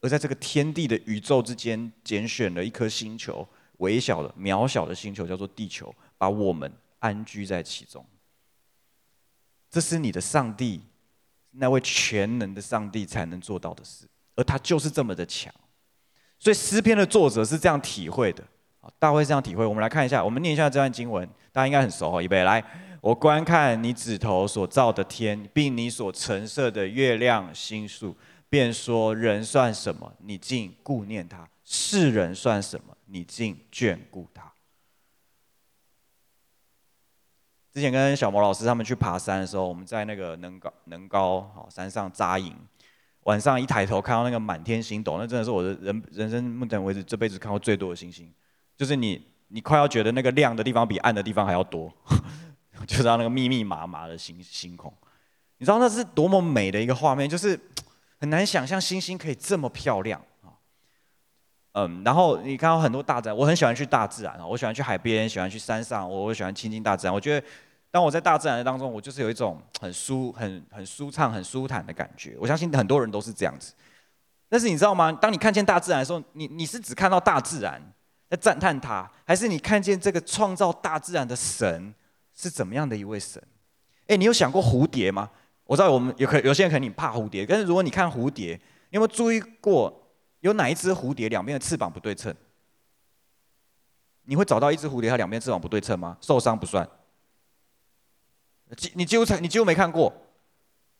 [0.00, 8.04] 而在这个天地的宇宙之间，拣选了一颗星球，微小的、渺小的星球，叫做地球，把我们安居在其中。
[9.70, 10.80] 这是你的上帝，
[11.52, 15.54] 那位全能的上帝才能做到的事，而他就是这么的强。
[16.40, 18.42] 所以诗篇的作者是这样体会的。
[18.98, 22.22] 大卫这样体会，我们来看一下，我们念一下这段经文，大家应该很熟哦。
[22.22, 22.62] 预备来，
[23.00, 28.16] 我观看你指头所造的天，并你所陈设的月亮星宿，
[28.48, 30.12] 便说：人算什么？
[30.18, 32.96] 你竟顾念他；世人算什么？
[33.06, 34.52] 你竟眷顾他。
[37.72, 42.56] 之前跟小毛老师他们去爬山的时候，我们在那个能高能高好山上扎营，
[43.24, 48.32] 晚上一抬头看到那个满天星斗，那真的是我的人人生目前为止这辈子看过最多的星星。
[48.78, 51.92] 就是你，你快要觉得那个亮的地方比暗的地方还要多，
[52.86, 54.94] 就知道那个密密麻麻的星星空，
[55.58, 57.58] 你知道那是多么美的一个画面，就是
[58.20, 60.54] 很难想象星星可以这么漂亮啊。
[61.72, 67.12] 嗯，然后你看到很多大自然，我很喜欢去大自然啊，我喜欢去海边，喜欢去山上，我喜欢亲近大自然。
[67.12, 67.44] 我觉得
[67.90, 72.36] 当我在大自然当中，我就是有一种很舒、很很舒畅、很舒坦的感觉。
[72.38, 73.74] 我相信很多人都是这样子。
[74.48, 75.10] 但是你知道吗？
[75.10, 77.82] 当你看见大自然的时候，你你是只看到大自然。
[78.28, 81.94] 在赞叹他，还是你看见这个创造大自然的神
[82.34, 83.42] 是怎么样的一位神？
[84.06, 85.30] 哎，你有想过蝴蝶吗？
[85.64, 88.54] 我知道我们有可有些人可能你怕蝴蝶，但是如果你看蝴蝶，
[88.90, 90.10] 你有没有注意过
[90.40, 92.34] 有哪一只蝴蝶两边的翅膀不对称？
[94.24, 96.16] 你会找到一只蝴蝶，它两边翅膀不对称吗？
[96.20, 96.86] 受伤不算。
[98.76, 100.12] 几你几乎你几乎没看过，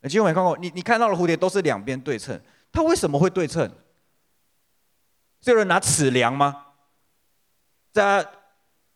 [0.01, 0.57] 你几乎没看过。
[0.57, 2.39] 你你看到的蝴蝶都是两边对称，
[2.71, 3.71] 它为什么会对称？
[5.41, 6.65] 是有人拿尺量吗？
[7.91, 8.25] 在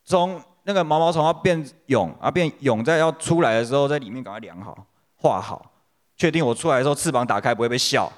[0.04, 5.72] 从那个毛毛虫要变蛹啊，变蛹在要出来的时候，在里面赶快量好、画好，
[6.16, 8.12] 确定我出来的时候翅膀打开不会被笑。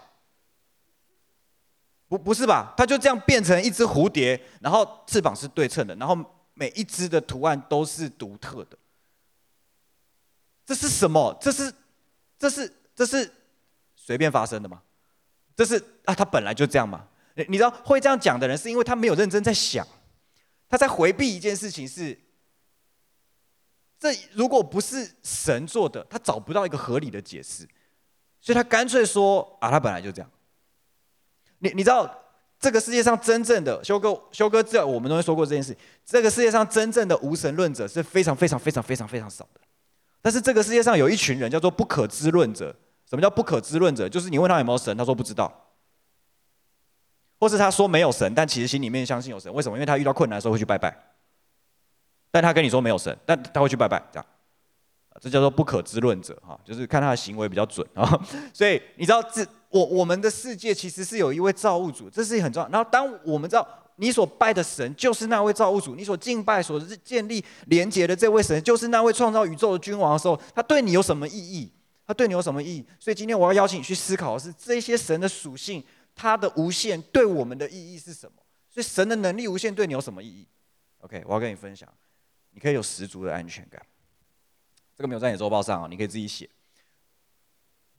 [2.07, 2.71] 不不是吧？
[2.77, 6.15] 它就这样变成一只蝴蝶，然后翅膀是对称的，然后
[6.53, 8.77] 每一只的图案都是独特的。
[10.65, 11.35] 这是什么？
[11.41, 11.73] 这是
[12.37, 13.31] 这是这是
[13.95, 14.81] 随便发生的吗？
[15.55, 17.07] 这是啊，它本来就这样嘛。
[17.33, 19.85] 你你知道会这样讲的人，是因为他没有认真在想，
[20.69, 22.17] 他在回避一件事情是：
[23.99, 27.67] 这如果不是神做的，他找不到一个合理的解释，
[28.41, 30.29] 所以他干脆说啊，他本来就这样。
[31.59, 32.23] 你你知道
[32.59, 35.75] 这个世界上真正的修哥修哥，这我们都会说过这件事。
[36.05, 39.61] 这个世界上真正的无神论者是非常非常非常非常非常少的。
[40.21, 42.75] 但是这个世界上有一群人叫做不可知论者。
[43.07, 44.09] 什么叫不可知论者？
[44.09, 45.64] 就是你问他有没有神，他说不知道，
[47.45, 49.53] 或是他说没有神，但其实心里面相信有神。
[49.53, 49.77] 为什么？
[49.77, 50.91] 因为他遇到困难的时候会去拜拜。
[52.31, 54.25] 但他跟你说没有神，但他会去拜拜，这样。
[55.21, 58.19] 这叫做不可知论者哈，就是看他的行为比较准啊。
[58.51, 59.45] 所以你知道这。
[59.69, 62.69] 我我们的世界其实是有一位造物主，这是很重要。
[62.69, 71.69] 然后，当我们知道你所拜的神就是那位造物主，你所敬拜、所建立连接的这位神就是那位创造宇宙的君王的时候，他对你有什么意义？
[72.07, 72.85] 他对你有什么意义？
[72.99, 75.83] 所以今天我要邀请你去思考的是这些神的属性，
[76.15, 78.41] 它的无限对我们的意义是什么？
[78.69, 80.47] 所以神的能力无限对你有什么意义
[80.99, 81.87] ？OK，我要跟你分享，
[82.51, 83.81] 你可以有十足的安全感。
[84.95, 86.49] 这个没有在你周报上啊，你可以自己写。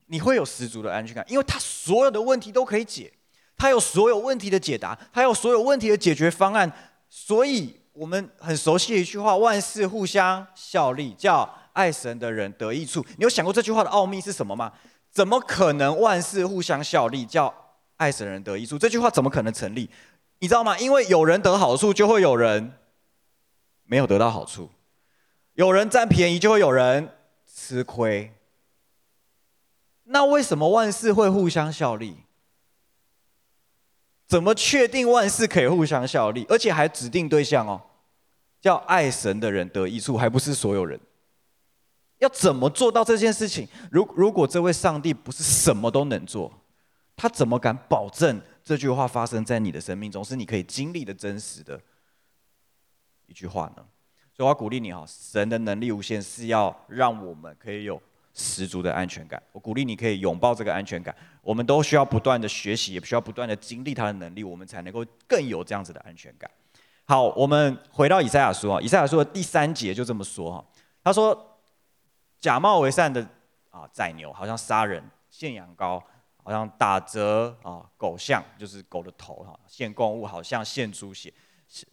[0.06, 3.12] 你会有十足的安全感，因为他所有的问题都可以解，
[3.56, 6.72] 他有所有问题的解答，他有所有问题的解决方案。
[7.08, 14.72] 所以我们很熟悉的一句话：“万事互相效力，叫爱神的人得益处。”你有想过这句话的奥秘是什么吗？
[15.10, 17.65] 怎么可能万事互相效力，叫
[17.96, 18.78] 爱神人得益处？
[18.78, 19.90] 这句话怎么可能成立？
[20.38, 20.78] 你知道吗？
[20.78, 22.72] 因为有人得好处，就会有人
[23.84, 24.70] 没有得到好处；
[25.54, 27.08] 有人占便宜，就会有人
[27.46, 28.32] 吃亏。
[30.04, 32.18] 那为什么万事会互相效力？
[34.28, 36.44] 怎么确定万事可以互相效力？
[36.48, 37.80] 而且还指定对象哦，
[38.60, 41.00] 叫爱神的人得益处，还不是所有人。
[42.18, 43.68] 要怎么做到这件事情？
[43.90, 46.52] 如如果这位上帝不是什么都能做，
[47.16, 51.80] 他怎么敢保证这句话发生在你的生命中是你可以经历的真实的
[53.26, 53.84] 一句话呢？
[54.32, 58.00] 所以我要鼓励你哈，神的能力无限，是要让我们可以有。
[58.38, 61.16] 十足的安全感，我鼓励你可以拥抱这个安全感。
[61.40, 66.50] 我们都需要不断的学习，也需要不断的经历他的能力，我们才能够更有这样子的安全感。
[67.06, 70.62] 好，我们回到以赛亚书啊，以赛亚书的第三节就这么说哈，
[71.02, 71.58] 他说
[72.38, 73.26] 假冒为善的
[73.70, 76.02] 啊宰牛，好像杀人；献羊羔，
[76.46, 81.28] 好像打折啊狗像，就是狗的头哈；献供物，好像献猪血；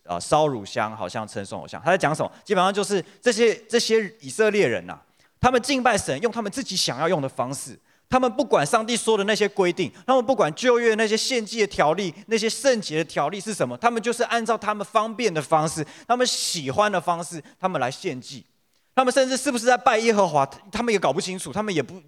[0.05, 1.81] 啊烧乳香，好像称颂偶像。
[1.81, 2.31] 他在讲什么？
[2.43, 4.99] 基本上就是这些这些以色列人呐、
[5.41, 7.79] 他们敬拜神，用他们自己想要用的方式。
[8.07, 18.45] 他们不管上帝说的那些规定，他们不管旧约那些献祭的条例、那些圣洁的条例是什么，他们就是按照他们方便的方式、他们喜欢的方式，他们来献祭。
[18.93, 21.99] 他们甚至是不是在拜耶和华，他们也搞不清楚，他们也不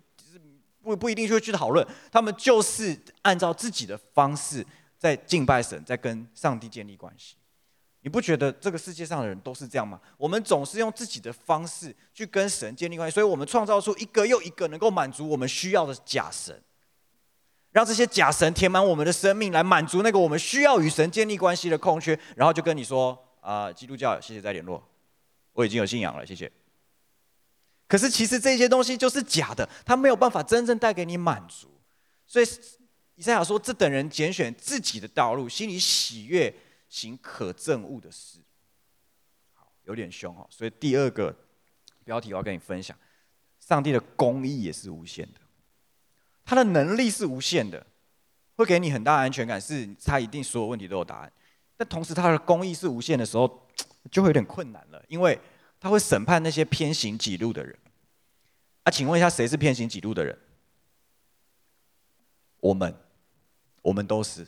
[0.86, 1.86] 不不一定就会去讨论。
[2.12, 4.66] 他们就是按照自己的方式
[4.98, 7.36] 在敬拜神，在跟上帝建立关系。
[8.02, 10.00] 你不觉得这个世界上的人都是这样吗？
[10.16, 16.62] 我们总是用自己的方式去跟神建立关系，所以我们创造出一个又一个能够满足我们需要的假神，
[17.72, 22.18] 让这些假神填满我们的生命，来满足那个我们需要与神建立关系的空缺。
[22.36, 24.84] 然后就跟你说啊，基督教，谢谢再联络，
[25.54, 26.52] 我已经有信仰了，谢谢。
[27.88, 31.70] 可是其实这些东西就是假的，它没有办法真正带给你满足。
[32.26, 32.46] 所以
[33.16, 36.54] 以赛亚说，这等人拣选自己的道路，心里喜悦。
[36.88, 38.38] 行可憎恶的事，
[39.52, 40.48] 好，有点凶哦。
[40.50, 41.36] 所以第二个
[42.06, 42.96] 标题我要跟你分享，
[43.60, 45.42] 上帝的公义也是无限的，
[46.46, 47.86] 他的能力是无限的，
[48.56, 51.34] 会给你很大安全感，是他一定所有问题都有答案。
[51.76, 53.68] 但同时他的公义是无限的时候，
[54.10, 55.38] 就会有点困难了，因为
[55.86, 57.78] 他会审判那些偏行己路的人。
[58.82, 60.36] 啊，请问一下，谁是偏行己路的人？
[62.60, 62.92] 我们，
[63.84, 64.48] 我们都是。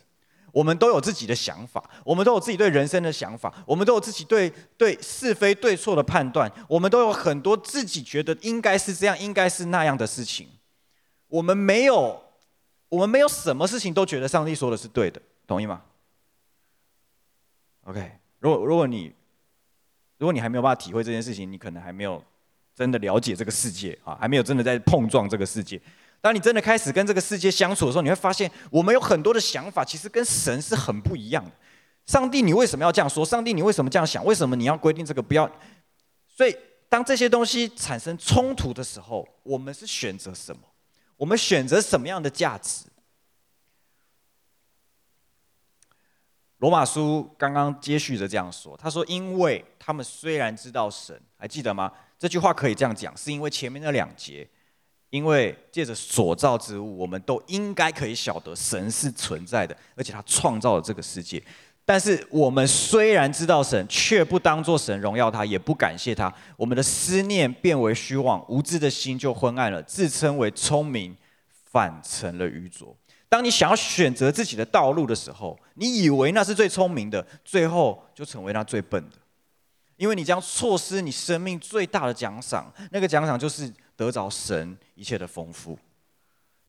[0.52, 10.48] 我们都有自己的想法，我们都有自己对人生的想法，我们都有自己对对是非对错的判断，我们都有很多自己觉得应该是这样、应该是那样的事情。
[11.28, 12.20] 我们没有，
[12.88, 15.84] 我们没有什么事情都觉得上帝说的是对的，同意吗
[17.84, 19.14] ？OK，如果如果你
[20.18, 22.22] 如果你还没有办法体会这件事情，你可能还没有
[22.74, 25.80] 真的了解这个世界啊，还没有真的在碰撞这个世界。
[26.20, 31.52] 当你真的开始跟这个世界相处的时候，你会发现，我们有很多的想法，其实跟神是很不一样的。
[32.06, 33.24] 上帝，你为什么要这样说？
[33.24, 34.24] 上帝，你为什么这样想？
[34.24, 35.48] 为什么你要规定这个不要？
[36.26, 36.56] 所以，
[36.88, 40.62] 当这些东西产生冲突的时候，我们是选择什么？
[41.16, 42.86] 我们选择什么样的价值？
[46.58, 51.90] 罗马书刚刚接续着这样说，他说：“因为他们虽然知道神，还记得吗？
[52.18, 54.44] 这句话可以这样讲，是因为前面那两节，
[55.10, 61.40] 因为借着所造之物，我们都应该可以晓得神是存在的，而且他创造了这个世界。
[61.84, 71.16] 但是我们虽然知道神，却不当作神荣耀他，也不感谢他，我们的思念变为虚妄，无知的心就昏暗了，自称为聪明，
[71.70, 72.96] 反成了愚拙。”
[73.30, 79.16] 当你想要选择自己的道路的时候，你以为那是最聪明的，最后就成为那最笨的，
[79.96, 85.78] 因为你将错失你生命最大的奖赏，那个奖赏就是得着神一切的丰富。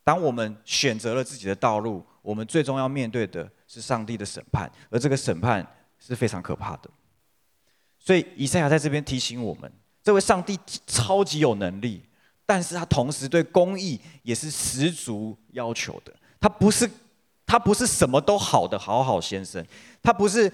[0.03, 5.65] 当我们选择了自己的道路，我们最终要面对的是上帝的审判，而这个审判
[5.99, 6.89] 是非常可怕的。
[7.99, 12.01] 所以以赛亚在这边提醒我们，这位上帝超级有能力，
[12.45, 16.11] 但是他同时对公义也是十足要求的。
[16.39, 16.89] 他不是，
[17.49, 19.65] 他不是什么都好的好好先生，
[20.03, 20.53] 他不是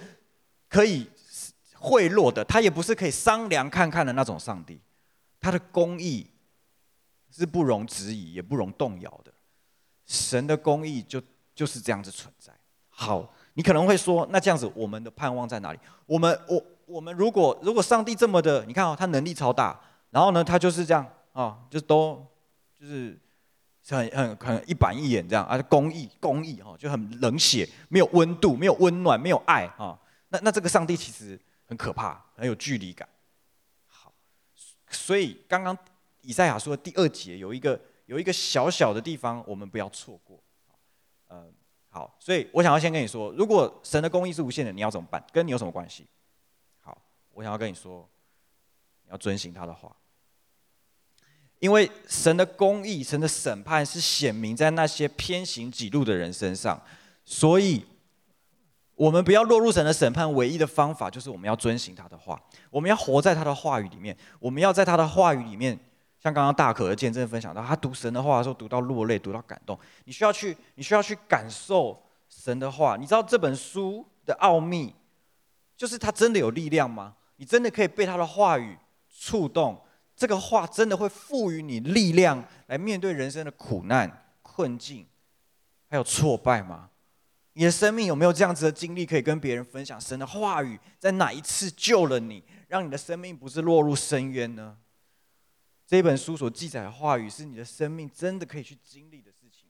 [0.69, 1.05] 可以
[1.77, 4.79] 贿赂的，他也不是可以商量看看的那种上帝。
[5.41, 6.25] 他的公义
[7.29, 9.33] 是不容置疑也不容动摇的，
[10.05, 11.21] 神的公义就
[11.53, 12.53] 就是这样子存在。
[12.89, 15.79] 好，你可能会说，那这样子我们的盼望在哪里？
[16.05, 19.77] 我们我我们如果如果上帝这么的，你看哦，他能力超大，
[20.11, 22.25] 然后呢，他就是这样啊，就都
[22.79, 23.19] 就是。
[23.87, 29.99] 很很很一板一眼这样而啊，公义公义哈，就很冷血，没有温度，没有温暖，没有爱哈。
[30.29, 33.07] 那那这个上帝其实很可怕，很有距离感。
[33.85, 34.11] 好，
[34.89, 35.77] 所以刚刚
[36.21, 40.41] 以赛亚说的第二节有一个有一个小小的地方，我们不要错过。
[41.29, 41.53] 嗯，
[41.89, 45.23] 好，所以我想要先跟你说，如果神的公义是无限的，你要怎么办？
[45.31, 46.07] 跟你有什么关系？
[46.81, 46.99] 好，
[47.33, 48.09] 我想要跟你说，
[49.03, 49.95] 你要遵行他的话。
[51.65, 56.79] 因为神的公义、神的审判是显明在那些偏行己路的人身上，
[57.25, 57.83] 所以
[58.93, 60.31] 我们不要落入神的审判。
[60.35, 65.75] 唯一的方法就是我们要遵行他的话，我们要活在他的话语里面，我们要在他的话语里面，
[66.21, 69.75] 像刚刚大可的见证分享到，他读神的话的时候读到落泪，读到感动。
[70.03, 71.99] 你需要去，你需要去感受
[72.29, 72.95] 神的话。
[72.95, 74.93] 你知道这本书的奥秘，
[75.75, 77.15] 就是它真的有力量吗？
[77.37, 78.77] 你真的可以被他的话语
[79.09, 79.81] 触动？
[80.15, 85.05] 这个话真的会赋予你力量来面对人生的苦难、困境，
[85.89, 86.89] 还有挫败吗？
[87.53, 89.99] 你的生命有没有这样子的经历可以跟别人分享？
[89.99, 94.77] 神的话语在哪一次救了你，让你的生命不是落入深渊呢？
[95.87, 99.69] 这本书所记载的话语是你的生命真的可以去经历的事情，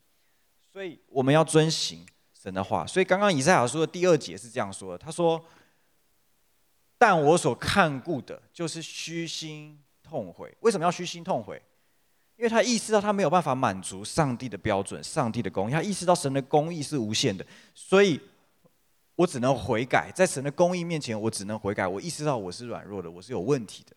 [0.72, 2.86] 所以我们要遵行神的话。
[2.88, 5.44] 所以刚刚以赛亚书的第二节是这样说的：他说，
[6.98, 9.80] 但我所看顾的，就是虚心。
[10.08, 11.62] 痛悔，为什么要虚心痛悔？
[12.38, 18.20] 因为他意识到他没有办法满足上帝的标准，上帝的公义，他意识到神的公义是无限的，所以
[19.16, 21.88] 我只能悔改，在神的公义面前，我只能悔改。
[21.88, 23.96] 我意识到我是软弱的，我是有问题的。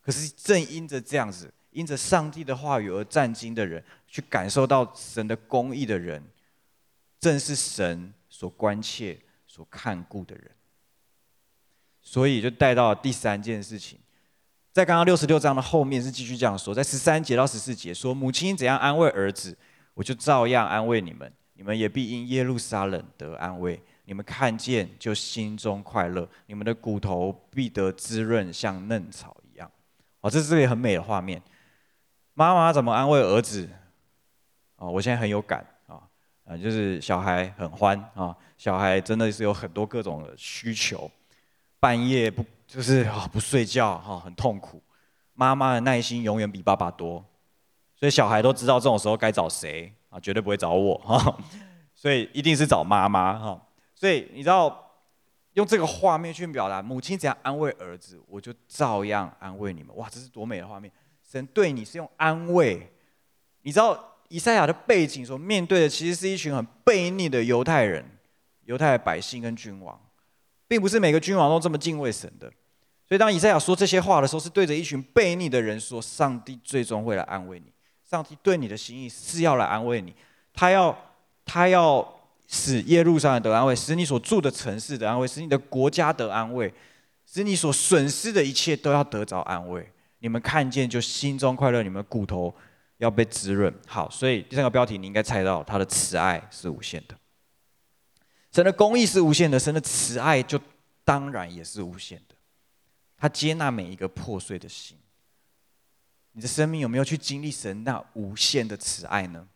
[0.00, 6.22] 可是正因着这样子，因着上帝的话语而战兢的人，去感受到神的公义的人，
[7.20, 10.50] 正是神所关切、所看顾的人。
[12.00, 13.98] 所以就带到了第三件事情。
[14.76, 19.56] 在刚刚六十六章的后面是继续这样说，在十三节到十四节说，母亲怎样安慰儿子，
[19.94, 23.80] 我就照样安慰你们，你们也必因耶路撒冷得安慰。
[24.04, 29.70] 你们看见就心中快乐，你们的骨头必得滋润，像嫩草一样。
[30.20, 31.40] 哦，这是个很美的画面。
[32.34, 33.66] 妈妈怎么安慰儿子？
[34.76, 36.02] 哦，我现在很有感啊，
[36.44, 41.10] 啊，就是小孩很欢啊，小孩真的是有很多各种的需求，
[41.80, 42.44] 半夜不。
[42.66, 44.82] 就是啊，不睡觉哈，很痛苦。
[45.34, 47.24] 妈妈的耐心永远比爸爸多，
[47.94, 51.38] 所以小孩都知道这种时候该找谁啊，绝对不会找我哈。
[51.94, 53.60] 所以一定是找妈妈哈。
[53.94, 54.90] 所以你知道，
[55.54, 59.94] 用这个画面去表达母亲怎样安慰儿子，我就照样安慰你们。
[59.96, 60.90] 哇，这是多美的画面！
[61.22, 62.90] 神对你是用安慰。
[63.62, 68.04] 你知道以赛亚的背景所面对的，其实是一群很悖逆的犹太人、
[68.64, 70.00] 犹太百姓跟君王。
[70.68, 72.50] 并不是每个君王都这么敬畏神的，
[73.08, 77.72] 所以当以赛亚说这些话的时候，是对着一群悖逆的人说：“上帝最终会来安慰你，
[78.08, 80.14] 上帝对你的心意是要来安慰你，
[80.52, 80.96] 他要
[81.44, 82.06] 他要
[82.46, 86.72] 使耶路撒冷得安慰，使你所住的城市得安慰，使你的国家得安慰。
[87.28, 89.84] 使你所损失的一切都要得着安慰。
[90.20, 92.54] 你们看见就心中快乐，你们骨头
[92.98, 93.74] 要被滋润。
[93.84, 97.16] 好，所以第三个标题你应该猜到，他的慈爱是无限的。
[98.56, 100.58] 神的公义是无限的，神的慈爱就
[101.04, 102.34] 当然也是无限的。
[103.14, 104.96] 他接纳每一个破碎的心。
[106.32, 109.46] 你的生命有没有去经历神那无限的慈爱呢？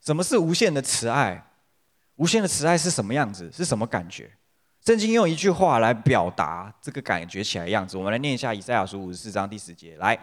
[0.00, 1.46] 什么是无限的慈爱？
[2.16, 3.52] 无限的慈爱是什么样子？
[3.52, 4.30] 是什么感觉？
[4.82, 7.98] 圣经用一句话来表达这个感觉起来的样子。
[7.98, 10.18] 我们来念一下以赛亚书五十四章第十节：来，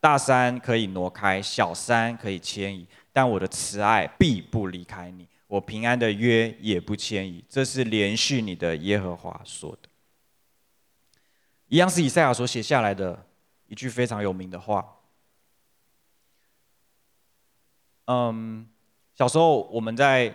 [0.00, 7.44] 大山可以挪开，小山可以迁移，但我的慈爱必不离开你，我平安的约也不迁移。
[7.48, 9.88] 这是连续你的耶和华说的。
[11.68, 13.26] 一样是以赛亚所写下来的
[13.66, 14.84] 一句非常有名的话。
[18.06, 18.68] 嗯，
[19.14, 20.32] 小时候我们在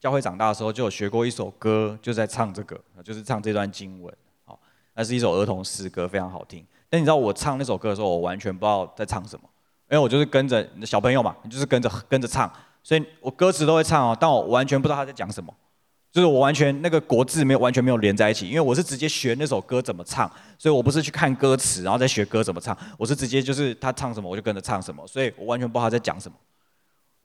[0.00, 4.14] 教会长大的时候，就有学过一首歌，就在唱这个，就是唱这段经文。
[4.44, 4.60] 好，
[4.94, 6.66] 那是一首儿童诗歌，非常好听。
[6.90, 9.48] 但你知道我唱那首歌的时候，我完全不知道在唱什么，
[9.90, 12.52] 因为我就是跟着小朋友嘛，就是跟着跟着唱，
[12.84, 15.52] 所以我歌词都会唱哦，但我完全不知道他在讲什么，
[16.12, 26.36] 就是我完全那个国字没有完全没有连在一起，因为我是直接学那首歌怎么唱，所以我不是去看歌词然后再学歌怎么唱，我是直接就是他唱什么我就跟着唱什么，所以我完全不知道他在讲什么。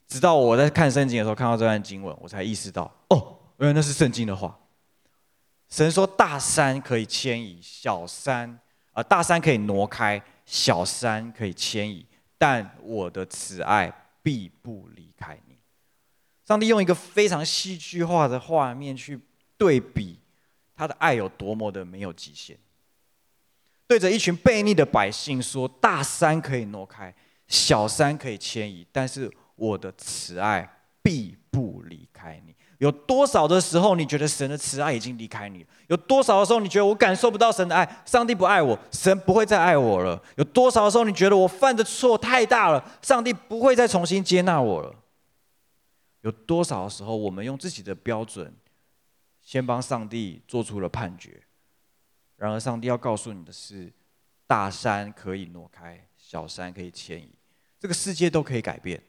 [0.07, 4.57] 直到我在看圣经的时候，看到这段经文，我才意识到，哦，原来那是圣经的话。
[5.67, 8.49] 神说：“大山可以迁移，小山
[8.87, 12.03] 啊、呃，大山可以挪开，小山可以迁移，
[12.39, 13.93] 但我的慈爱
[14.23, 15.37] 必不离开。”
[16.49, 19.19] 上帝用一个非常戏剧化的画面去
[19.55, 20.17] 对比
[20.75, 22.57] 他的爱有多么的没有极限。
[23.87, 27.13] 对着一群悖逆的百姓说：“大山可以挪开，
[27.47, 30.65] 小山可以迁移，但是。”我的慈爱
[31.03, 32.55] 必不离开你。
[32.77, 35.65] 有多少的时候，你觉得神的慈爱已经离开你？
[35.87, 38.01] 有多少的时候，你觉得我感受不到神的爱？
[38.05, 40.17] 上帝不爱我，神不会再爱我了。
[40.37, 44.95] 有多少的时候，你觉得我犯的错太大了，上帝不会再重新接纳我了？
[46.21, 48.53] 有多少时候，我们用自己的标准，
[49.41, 51.41] 先帮上帝做出了判决？
[52.35, 53.91] 然而，上帝要告诉你的是：
[54.47, 57.33] 大山可以挪开，小山可以迁移，
[57.79, 59.01] 这个世界都可以改变。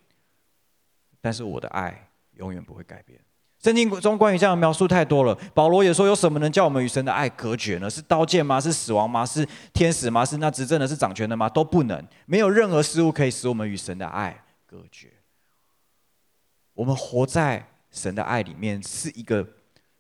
[1.20, 3.20] 但是我的爱永远不会改变。
[3.58, 5.34] 圣经中关于这样的描述太多了。
[5.52, 7.90] 保罗也说：“有什么能叫我们与神的爱隔绝呢？
[7.90, 8.58] 是刀剑吗？
[8.58, 9.26] 是死亡吗？
[9.26, 10.24] 是天使吗？
[10.24, 10.88] 是那执政的？
[10.88, 11.46] 是掌权的吗？
[11.46, 12.02] 都不能。
[12.24, 15.12] 没有任何事物可以使我们与神的爱隔绝。
[16.81, 19.47] 我们活在神的爱里面，是一个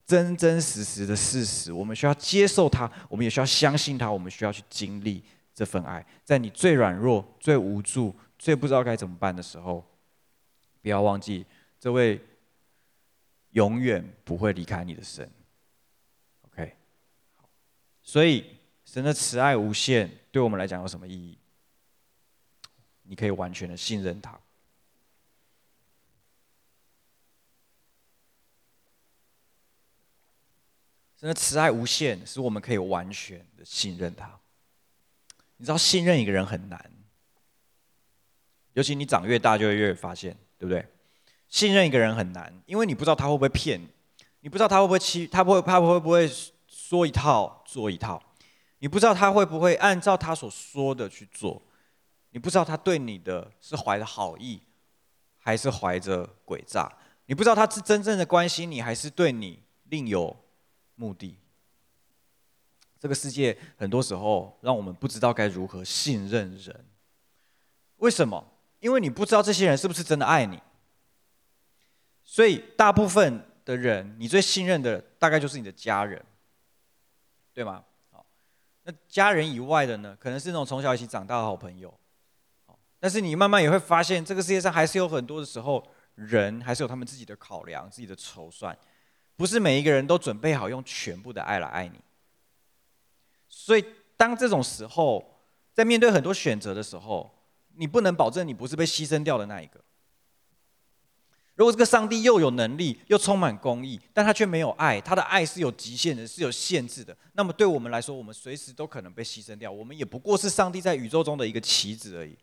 [0.06, 1.70] 真真实实的事实。
[1.70, 4.10] 我们需要接受它，我们也需要相信它。
[4.10, 5.22] 我们需要去经历
[5.54, 6.02] 这份爱。
[6.24, 9.84] 在你最软弱、最无助、最不知道该怎么办的时候。”
[10.80, 11.44] 不要忘记，
[11.78, 12.18] 这位
[13.50, 15.30] 永远不会离开你的神。
[16.46, 16.74] OK，
[18.02, 18.56] 所以
[18.86, 21.36] 神的慈爱无限，对我们来讲有什么意义？
[23.02, 24.40] 你可以完全的信任他。
[31.20, 34.40] 真的慈爱无限，使我们可以完全的信任他。
[35.58, 36.90] 你知道，信任一个人很难，
[38.72, 40.36] 尤其你长越大，就会越发现。
[40.60, 40.86] 对不对？
[41.48, 43.88] 信任一个人很难，因为你不知道他会不会骗你，
[44.40, 46.30] 你不知道他会不会欺，他不会，他会不会
[46.68, 48.22] 说一套做一套，
[48.80, 51.62] 你不知道他会不会按照他所说的去做，
[52.28, 54.60] 你不知道他对你的是怀着好意，
[55.38, 56.92] 还是怀着诡诈，
[57.24, 60.39] 你不知道他是真正的关心你，还是对你另有
[61.00, 61.38] 目的。
[62.98, 66.84] 这个世界很多时候让我们不知道该如何信任人，
[67.96, 68.46] 为什么？
[68.80, 70.60] 因为你不知道这些人是不是真的爱你，
[72.22, 76.22] 所以大部分的人，你最信任的大概就是你的家人，
[77.54, 77.84] 对吗？
[78.10, 78.26] 好，
[78.82, 81.98] 那家人以外的呢，可能是那种从小一起长大的好朋友。
[82.98, 85.82] 但是你慢慢也会发现，这个世界上还是有很多的时候，
[86.16, 88.78] 人还是有他们自己的考量、自己的筹算，
[89.40, 91.98] 不是每一个人都准备好用全部的爱来爱你。
[93.48, 93.82] 所以
[94.14, 95.40] 当这种时候，
[95.72, 97.34] 在面对很多选择的时候，
[97.76, 99.80] 你不能保证你不是被牺牲掉的那一个。
[101.54, 107.16] 如果这个上帝又有能力又充满公义，但他却没有爱，他的爱是有极限的，是有限制的。
[107.32, 109.72] 那么对我们来说，我们随时都可能被牺牲掉。
[109.72, 112.36] 我们也不过是上帝在宇宙中的一个棋子而已。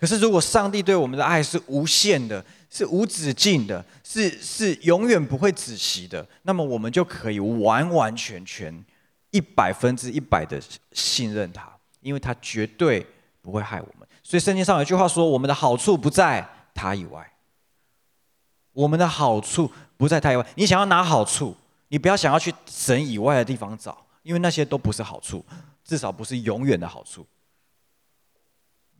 [0.00, 8.82] 可是如果上帝对我们的爱是无限的，是无止境的，是是永远不会止息的，那么我们就可以完完全全
[9.30, 10.58] 一百分之一百的
[10.92, 11.70] 信任他，
[12.00, 13.06] 因为他绝对
[13.42, 14.08] 不会害我们。
[14.22, 17.30] 所以圣经上有一句话说：“我们的好处不在他以外。”
[18.72, 20.46] 我们的好处不在他以外。
[20.54, 21.54] 你想要拿好处，
[21.88, 25.44] 你不要想要去神以外的地方找，因为那些都不是好处。
[25.84, 27.26] 至少不是永远的好处。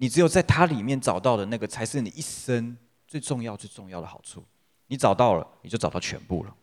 [0.00, 2.74] 你只有在它里面找到的那个，才是你一生
[3.06, 4.42] 最重要、最重要的好处。
[4.86, 6.54] 你找到了，你就找到全部了。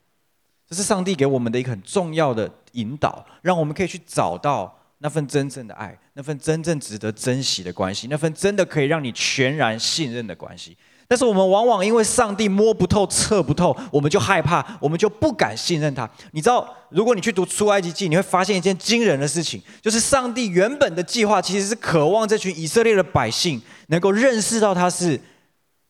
[0.67, 10.75] 这是上帝给我们的一个很重要的引导，让我们可以去找到那份真正的爱，那份真正值得珍惜的关系，那份真的可以让你全然信任的关系。
[11.09, 16.09] 但是我们往往因为上帝摸不透、测不透，我们就害怕，我们就不敢信任他。
[16.31, 25.17] 你知道，如果你去读出埃及记，你会发现一件惊人的事情，就是上帝原本的计划其实是渴望这群以色列的百姓能够认识到他是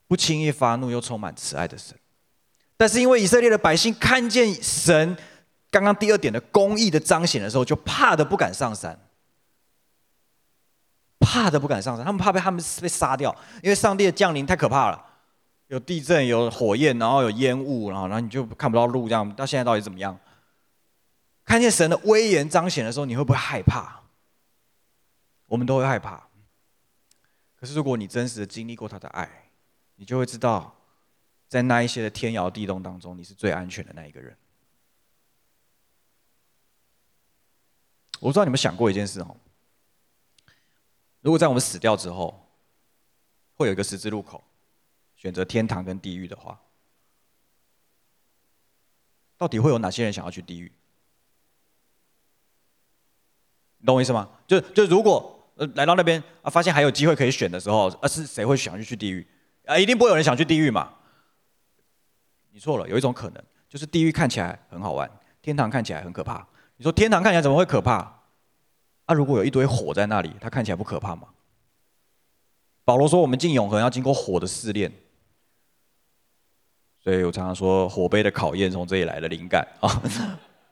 [0.07, 1.95] 不轻易发怒又充满慈爱的神。
[2.77, 5.17] 但是因为以色列的百姓看见神
[5.71, 8.99] 刚刚第二点的公义的彰显的时候，就怕的不敢上山，
[11.19, 15.05] 怕的不敢上山，他们怕被他们被杀掉，因为上帝的降临太可怕了。
[15.67, 20.17] 有地震，有火焰，然后有烟雾，然后然后你就看不到路，这样到现在到底怎么样？
[21.43, 24.03] 看见神的威严彰显的时候，你会不会害怕？
[25.45, 26.27] 我们都会害怕。
[27.55, 29.49] 可是如果你真实的经历过他的爱，
[29.95, 30.75] 你就会知道，
[31.47, 34.37] 在那一些的天摇地动当中，你是最安全的那一个人。
[38.19, 39.37] 我不知道你们想过一件事哦，
[41.21, 42.49] 如果在我们死掉之后，
[43.55, 44.43] 会有一个十字路口。
[45.17, 46.61] 选择天堂跟地狱的话，
[49.35, 50.71] 到底会有哪些人想要去地狱？
[53.79, 54.29] 你懂我意思吗？
[54.47, 59.27] 就就如果呃来到那边啊，发现还有机会可以选的时候，啊是谁会想去去地狱？
[59.65, 60.93] 啊，一定不会有人想去地狱嘛？
[62.51, 65.09] 你错了，有一种可能，就是地狱看起来很好玩，
[65.41, 66.47] 天堂看起来很可怕。
[66.77, 68.21] 你说天堂看起来怎么会可怕？
[69.05, 71.29] 啊，如果有一堆火在那里，它看起来不可怕吗？
[72.83, 74.91] 保罗说，我们进永恒要经过火的试炼。
[77.07, 79.89] 所以我常常说，火杯的考验从这里来的灵感啊，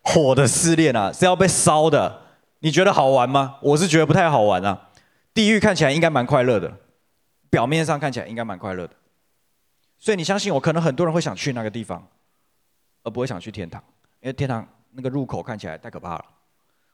[0.01, 2.23] 火的试炼啊是要被烧的。
[2.59, 3.55] 你觉得好玩吗？
[3.61, 4.89] 我是觉得不太好玩啊。
[5.33, 6.69] 地狱看起来应该蛮快乐的，
[7.49, 8.93] 表面上看起来应该蛮快乐的。
[9.97, 12.05] 所以你相信我，可能很多人会想去那个地方，
[13.03, 13.81] 而不会想去天堂，
[14.19, 16.25] 因为天堂那个入口看起来太可怕了。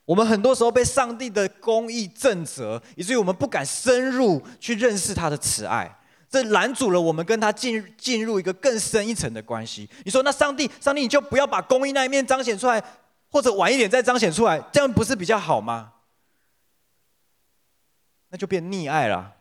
[0.05, 5.97] 我们很多时候被上帝的公义震慑，以至于我们不敢深入去认识他的慈爱。
[6.31, 9.87] 这拦阻了我们跟他进进入一个更深一层的关系。
[10.05, 12.81] 你说，那上帝，上帝，你就不要把公义那一面彰显出来，
[13.29, 15.91] 或者晚一点再彰显出来，这样不是比较好吗？
[18.29, 19.35] 那就变溺爱了。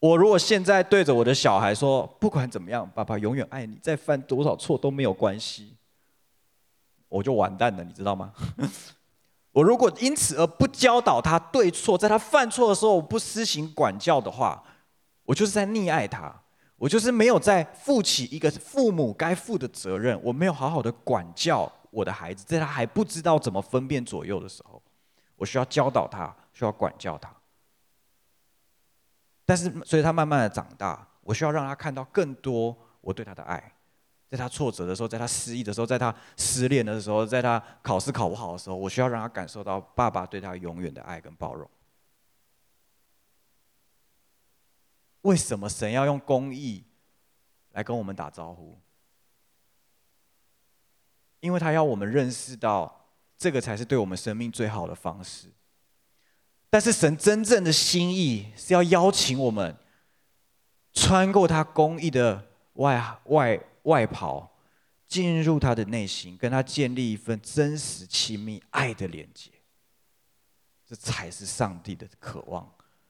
[0.00, 5.76] 我如果现在对着我的小孩说，不管怎么样，爸爸永远爱你，再犯多少错都没有关系，
[7.08, 8.34] 我就完蛋了，你知道吗？
[9.54, 14.60] 我如果因此而不教导他对错，在他犯错的时候我不施行管教的话，
[15.22, 16.42] 我就是在溺爱他，
[16.76, 24.82] 我就是没有在负起一个父母该负的责任，我没有好好的管教我的孩子，在他还不知道怎么分辨左右的时候，
[25.36, 27.32] 我需要教导他，需要管教他。
[29.46, 33.73] 但是，所以他慢慢的长大，我需要让他看到更多我对他的爱。
[34.34, 41.70] 在他挫折的时候，在他失意的时候，在他失恋的时候，在他考试考不好的时候，我需要让他感受到爸爸对他永远的爱跟包容。
[45.20, 46.82] 为什么神要用公义
[47.74, 48.76] 来跟我们打招呼？
[51.38, 53.06] 因为他要我们认识到，
[53.38, 55.46] 这个才是对我们生命最好的方式。
[56.70, 59.76] 但是神真正的心意是要邀请我们
[60.92, 63.64] 穿过他公义的外外。
[63.84, 64.50] 外袍，
[65.08, 69.50] 进入他的内心，跟他建立一份真实、亲密、爱的连接，
[70.88, 72.68] 这才是上帝的渴望。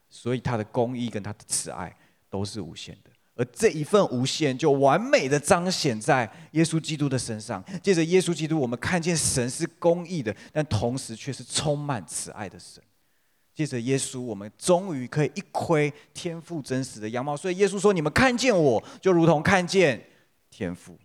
[0.09, 1.93] 所以他的公义跟他的慈爱
[2.29, 7.61] 都是无限的，而这一份无限就完美的彰显在耶稣基督的身上。
[7.81, 12.81] 借着耶稣基督，我们看见神是公义的，但同时却是充满慈爱的神。
[13.53, 17.35] 借着耶稣，我们终于可以一窥天父真实的样貌。
[17.35, 20.01] 所以耶稣说：“你们看见我，就如同看见。”
[20.55, 20.97] 天赋，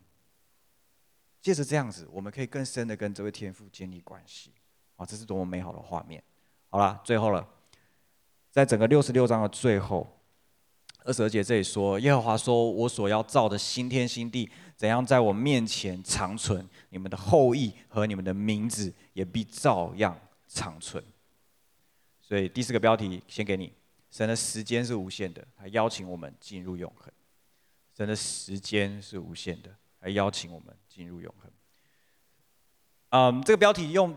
[1.42, 4.52] 借着这样子，我们可以更深的跟这位天赋建立关系。
[4.94, 6.22] 啊，这是多么美好的画面！
[6.68, 7.44] 好了，最后了，
[8.52, 10.06] 在整个六十六章的最后，
[11.02, 21.04] 二十二节这里说：“耶和华说，我所要造的新天新地，怎样在我面前长存，你们的后裔和你们的名字也必照样长存。”
[22.22, 23.72] 所以第四个标题先给你：
[24.12, 27.12] 神的时间是无限的，他邀请我们进入永恒。
[28.00, 31.50] 神的时间是无限的，来邀请我们进入永恒。
[33.10, 34.16] 嗯，这个标题用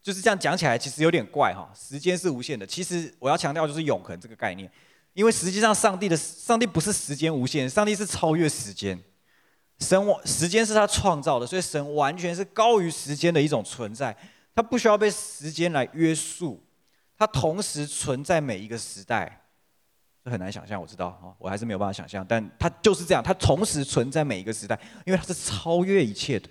[0.00, 1.70] 就是这样讲起来，其实有点怪哈。
[1.76, 4.72] 时间是无限的，其实我要强调就是永恒这个概念，
[5.12, 8.98] 因为实际上上帝的上帝不是时间无限，上帝是超越时间。
[9.80, 14.16] 神时间是他创造的，所以神完全是高于时间的一种存在。
[14.54, 16.64] 他不需要被时间来约束，
[17.18, 19.41] 他同时存在每一个时代，
[20.24, 26.48] 这很难想象，我知道啊，我还是没有办法想象，但它就是这样，它同时存在每一个时代，因为它是超越一切的，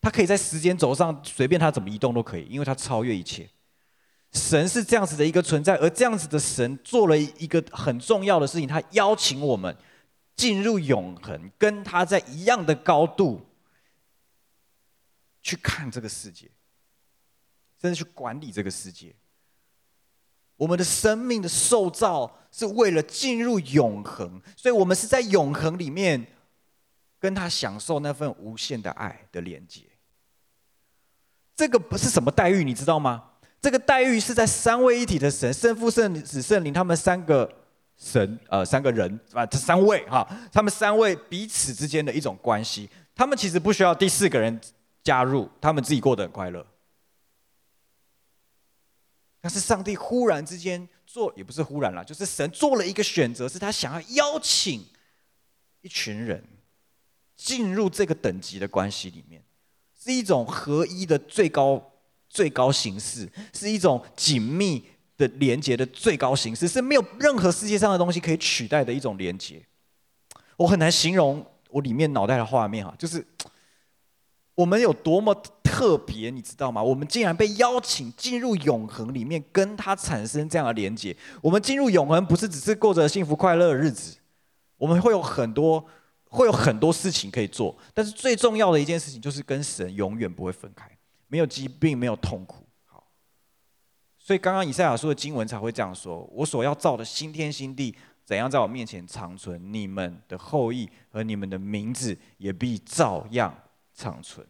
[0.00, 3.48] 它可以在时间轴上随便它怎么移动都可以，因为它超越一切。
[4.32, 9.76] 神是这样子的一个存在，而这样子的神做了一个很重要的事情，他邀请我们
[10.34, 13.46] 进入永恒，跟他在一样的高度
[15.42, 16.50] 去看这个世界，
[17.78, 19.14] 甚至去管理这个世界。
[20.62, 26.24] 我们的生命的受造是为了进入永恒，所以我们是在永恒里面
[27.18, 29.82] 跟他享受那份无限的爱的连接。
[31.56, 33.24] 这个不是什么待遇，你知道吗？
[33.60, 37.52] 这个待遇是在三位一体的神、圣父、圣子、圣灵，他们三个
[37.96, 44.60] 神，呃，三个人啊，这三位哈，他们三位彼此之间的一种关系，他们其实不需要第四个人
[45.02, 46.64] 加入，他们自己过得很快乐。
[49.42, 54.82] 但是上帝忽然之间做，也不是忽然啦，就是神做了一个选择，是他想要邀请
[55.82, 56.42] 一群人
[57.36, 59.42] 进入这个等级的关系里面，
[60.02, 61.90] 是一种合一的最高。
[62.34, 64.82] 最高形式是一种紧密
[65.18, 69.62] 的连接的最高形式，是没有任何世界上的东西可以取代的一种连接。
[70.56, 73.22] 我很难形容我里面脑袋的画面哈，就是
[74.54, 75.34] 我们有多么
[75.72, 76.82] 特别，你知道吗？
[76.82, 81.16] 我们竟然被邀请进入永恒里面，跟他产生这样的连接。
[81.40, 84.18] 我们进入永恒，不是只是过着幸福快乐的日子，
[84.76, 85.82] 我们会有很多
[86.24, 90.86] 会有很多事情可以做，但是最重要的一件事情就是跟神永远不会分开。
[91.28, 92.66] 没有疾病，没有痛苦。
[92.84, 93.02] 好，
[94.18, 97.96] 所以刚刚以赛亚书的经文才会这样说：“我所要造的新天新地，
[98.26, 99.72] 怎样在我面前长存？
[99.72, 103.56] 你们的后裔和你们的名字也必照样
[103.94, 104.46] 长存。”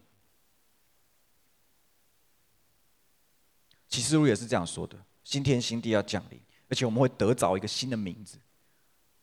[3.93, 8.39] 启示录也是这样说的：新天新地要降临，而且我们会得着一个新的名字，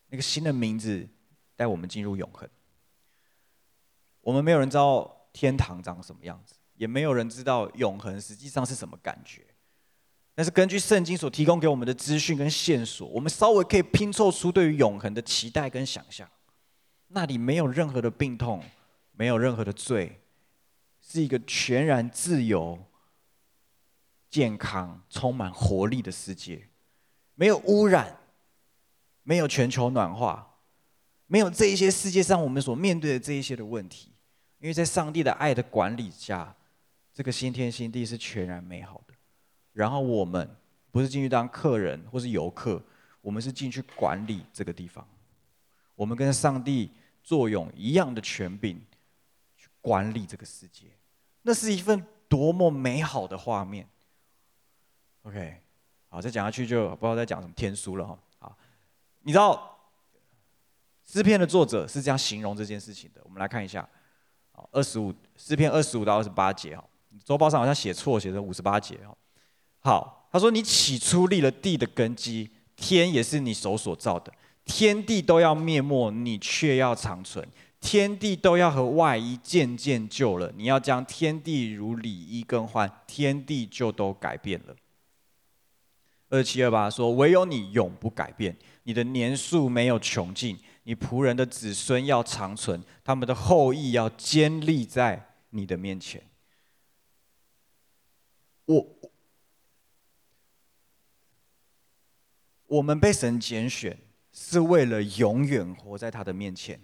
[0.06, 1.06] 那个新的名字
[1.56, 2.48] 带我们进入永恒。
[4.22, 6.54] 我们没有人知道天堂长什么样子。
[6.76, 9.44] 也没有人知道永恒实际上是什么感觉，
[10.34, 16.26] 但是根据圣经所提供给我们的资讯跟线索，我们稍微可以拼凑出对于永恒的期待跟想象。
[17.08, 18.64] 那里没有任何的病痛，
[19.12, 20.22] 没有任何的罪，
[21.02, 22.78] 是一个全然自由、
[24.30, 26.66] 健康、充满活力的世界，
[27.34, 28.16] 没有污染，
[29.24, 30.54] 没有全球暖化，
[31.26, 34.12] 没有这一些世界上我们所面对的这一些的问题，
[34.60, 36.56] 因为在上帝的爱的管理下。
[37.12, 39.12] 这个新天新地是全然美好的，
[39.72, 40.48] 然后我们
[40.92, 42.80] 不是进去当客人或是游客，
[43.20, 45.06] 我们是进去管理这个地方。
[45.96, 46.88] 我们跟上帝
[47.22, 48.80] 作用一样的权柄，
[49.56, 50.86] 去管理这个世界。
[51.42, 53.86] 那是一份多么美好的画面。
[55.22, 55.56] OK，
[56.08, 58.18] 好，再讲下去就不知道在讲什么天书了哈。
[58.38, 58.56] 好，
[59.22, 59.78] 你知道
[61.06, 63.20] 诗篇的作者是这样形容这件事情的。
[63.24, 63.86] 我们来看一下，
[64.52, 66.84] 好，二十五诗篇二十五到二十八节哈。
[67.24, 69.16] 周报上好像写错，写成五十八节哦。
[69.80, 74.32] 好，他说：“你起初立了地的根基，天也是你手所造的，
[74.64, 77.44] 天地都要灭没，你却要长存；
[77.80, 84.76] 天地都要和外衣渐渐旧了，你要将天地如里衣更换，天地就都改变了。”
[86.30, 96.22] 二七二八说：“唯有你永不改变，你的年数没有穷尽，你仆人的子孙要长存，他们的后裔要坚立在你的面前。”
[98.66, 98.86] 我，
[102.66, 103.98] 我们被神拣选，
[104.32, 106.80] 是为了永远活在他的面前。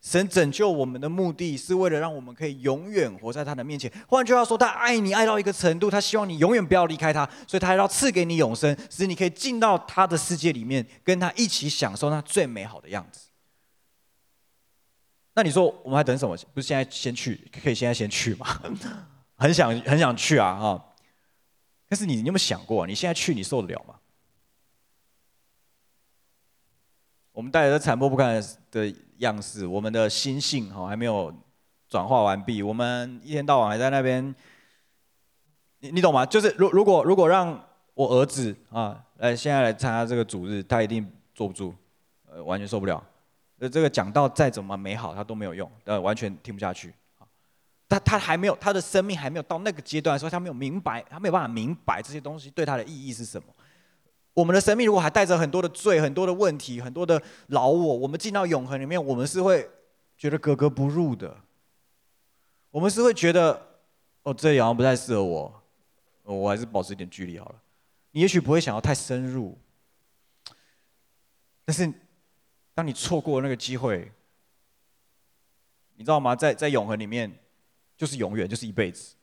[0.00, 3.92] 神拯救我们的目的是为了让我们可以永远活在他的面前。
[4.08, 13.28] 换句话说，他爱你爱到一个程度，他希望你永远不要离开他，所以他还要赐给你永生，使你可以进到他的世界里面，跟他一起享受那最美好的样子。
[15.34, 16.36] 那你说我们还等什么？
[16.54, 18.46] 不是现在先去，可以现在先去吗？
[19.36, 20.54] 很想很想去啊！
[20.54, 20.86] 哈。
[21.88, 23.96] 但是你，你有没有想过，你现在去，你受得了吗？
[27.32, 31.32] 我们带来的残破不堪的样式，我们的心性哈还没有
[31.88, 34.34] 转化完毕，我们一天到晚还在那边，
[35.80, 36.26] 你你懂吗？
[36.26, 37.58] 就是如如果如果让
[37.94, 41.74] 我儿子啊来现在来参加这个主日，他一定坐不住，
[42.30, 43.02] 呃，完全受不了。
[43.58, 46.94] 呃，这个讲道再怎么美好，他都没有用，呃，完全听不下去。
[47.88, 53.48] 他他还没有他的生命还没有到那个阶段的时候，他没有明白，他没有办法明白这些东西对他的意义是什么。
[54.34, 59.68] 我们的生命如果还带着很多的罪、很多的问题、很多的老我，我们进到永恒里面，我们是会
[60.16, 61.36] 觉得格格不入的。
[62.70, 63.80] 我们是会觉得，
[64.22, 65.62] 哦，这好像不太适合我，
[66.22, 67.56] 我还是保持一点距离好了。
[68.12, 69.58] 你也许不会想要太深入，
[71.64, 71.92] 但是
[72.74, 74.12] 当你错过那个机会，
[75.96, 76.34] 你知道吗？
[76.36, 77.32] 在在永恒里面，
[77.96, 79.16] 就是永远，就是一辈子。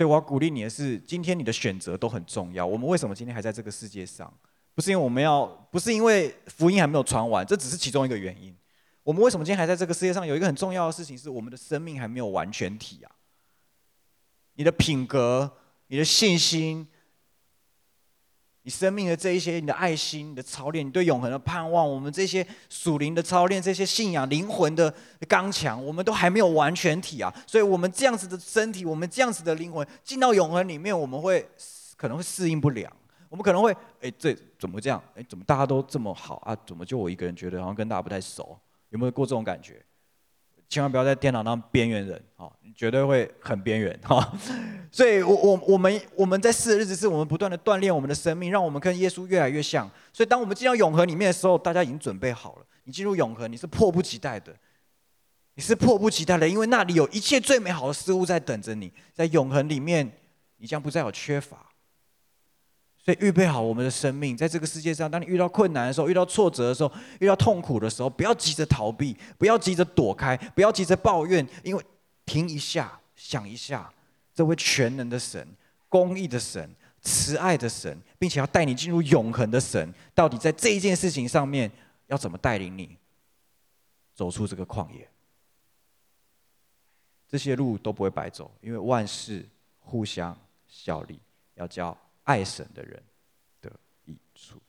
[0.00, 2.64] 所以我要鼓励你的是，今天你的选择都很重要。
[2.64, 4.32] 我们为什么今天还在这个世界上？
[4.74, 8.56] 不是因为我们要，不是因为福音还没有传完，这只是其中一个原因。
[9.02, 10.26] 我们为什么今天还在这个世界上？
[10.26, 13.12] 有一个很重要的事情是，我们的生命还没有完全体啊。
[14.54, 15.52] 你的品格、
[15.88, 16.88] 你的信心、
[18.70, 24.94] 生命的这一些、你的爱心、你的操练、你对永恒的盼望，我们这些属灵的操练、这些信仰、灵魂的
[25.28, 27.34] 刚强，我们都还没有完全体啊。
[27.46, 31.46] 所以，我们这样子的身体，我们这样子的灵魂，进到永恒里面，我们会
[31.96, 32.90] 可能会适应不良。
[33.28, 35.02] 我们可能会，哎，这怎么这样？
[35.14, 36.56] 哎，怎么大家都这么好啊？
[36.66, 38.58] 怎么就我一个人觉得好像跟大家不太熟？
[38.90, 39.80] 有没有过这种感觉？
[40.70, 42.48] 千万不要在电脑当边缘人啊！
[42.62, 44.32] 你绝对会很边缘哈。
[44.92, 49.90] 所以我，我我们我们在世的日子，是我们不断的锻炼我们的生命，让我们跟耶稣越来越像。
[50.12, 52.66] 所以，当我们进到永恒里面的时候，大家已经准备好了。
[52.84, 54.54] 你进入永恒，你是迫不及待的，
[55.56, 58.92] 你是迫不及待的，因为那里有一切最美好的事物在等着你。
[59.12, 60.08] 在永恒里面，
[60.58, 61.66] 你将不再有缺乏。
[63.02, 71.82] 所以预备好我们的生命，在这个世界上，当你遇到困难的时候，遇到挫折的时候，遇到痛苦的时候，不要急着逃避，不要急着躲开，不要急着抱怨，因为
[72.26, 73.90] 停一下，想一下，
[74.34, 75.48] 这位全能的神、
[75.88, 76.70] 公义的神、
[77.00, 81.72] 慈爱的神，并且要带你进入永恒的神，到底在这一件事情上面
[82.08, 82.98] 要怎么带领你
[84.14, 85.08] 走出这个旷野？
[87.26, 89.48] 这些路都不会白走，因为万事
[89.78, 90.38] 互相
[90.68, 91.18] 效力，
[91.54, 91.96] 要叫。
[92.30, 93.02] 爱神的人
[93.60, 93.72] 的
[94.04, 94.62] 益处，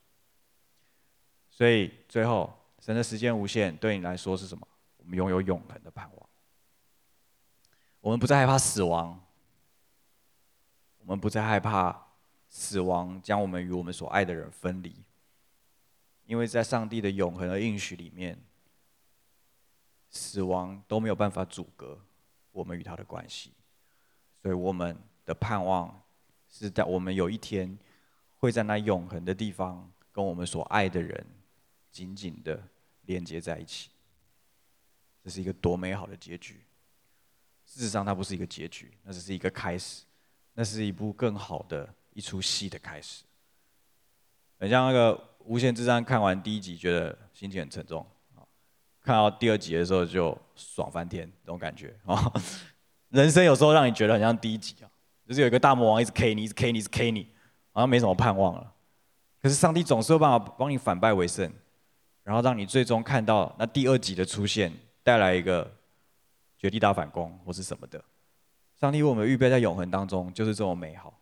[1.51, 4.68] 所以最后，神的时间无限，对你来说是什么？
[4.97, 6.30] 我们拥有永恒的盼望。
[7.99, 9.24] 我们不再害怕死亡，
[10.97, 12.07] 我们不再害怕
[12.49, 14.95] 死亡将我们与我们所爱的人分离，
[16.26, 18.43] 因为在上帝的永恒的应许里面，
[20.09, 21.99] 死亡都没有办法阻隔
[22.51, 23.53] 我们与他的关系，
[24.41, 26.01] 所以我们的盼望。
[26.52, 27.76] 是在我们有一天
[28.38, 31.26] 会在那永恒的地方，跟我们所爱的人
[31.91, 32.62] 紧紧的
[33.06, 33.89] 连接在一起。
[35.24, 36.62] 这是一个多美好的结局！
[37.66, 40.04] 事实上，它不是一个结局，那只是一个开始，
[40.54, 43.24] 那是一部更好的一出戏的开始。
[44.60, 48.06] 很像那个《无限之战》，看完第一集觉得心情很沉重，
[48.99, 52.32] 看到第二集的时候就爽翻天，这种感觉啊！
[53.10, 54.90] 人生有时候让你觉得很像第一集啊。
[55.32, 57.25] 就是有一个大魔王一直 K 你，一直 K 你，一直 K 你，
[57.71, 58.69] 好像没什么盼望了。
[59.41, 61.49] 可是上帝总是有办法帮你反败为胜，
[62.21, 64.69] 然后让你最终看到那第二集的出现，
[65.03, 65.73] 带来一个
[66.57, 68.03] 绝地大反攻或是什么的。
[68.77, 71.17] 上帝为我们预备在永恒当中，就是这么美好。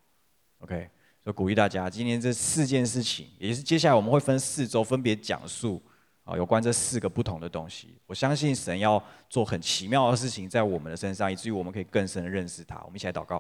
[0.62, 0.90] OK，
[1.24, 5.80] 所以鼓励大家，今天这四件事情，也就是接下来我们会分四周分别讲述
[6.24, 7.94] 啊有关这四个不同的东西。
[8.08, 9.00] 我相信神要
[9.30, 12.82] 做很奇妙的事情在我们的身上，以至于我们可以更深的认识他。
[12.86, 13.40] 我们一起来祷告。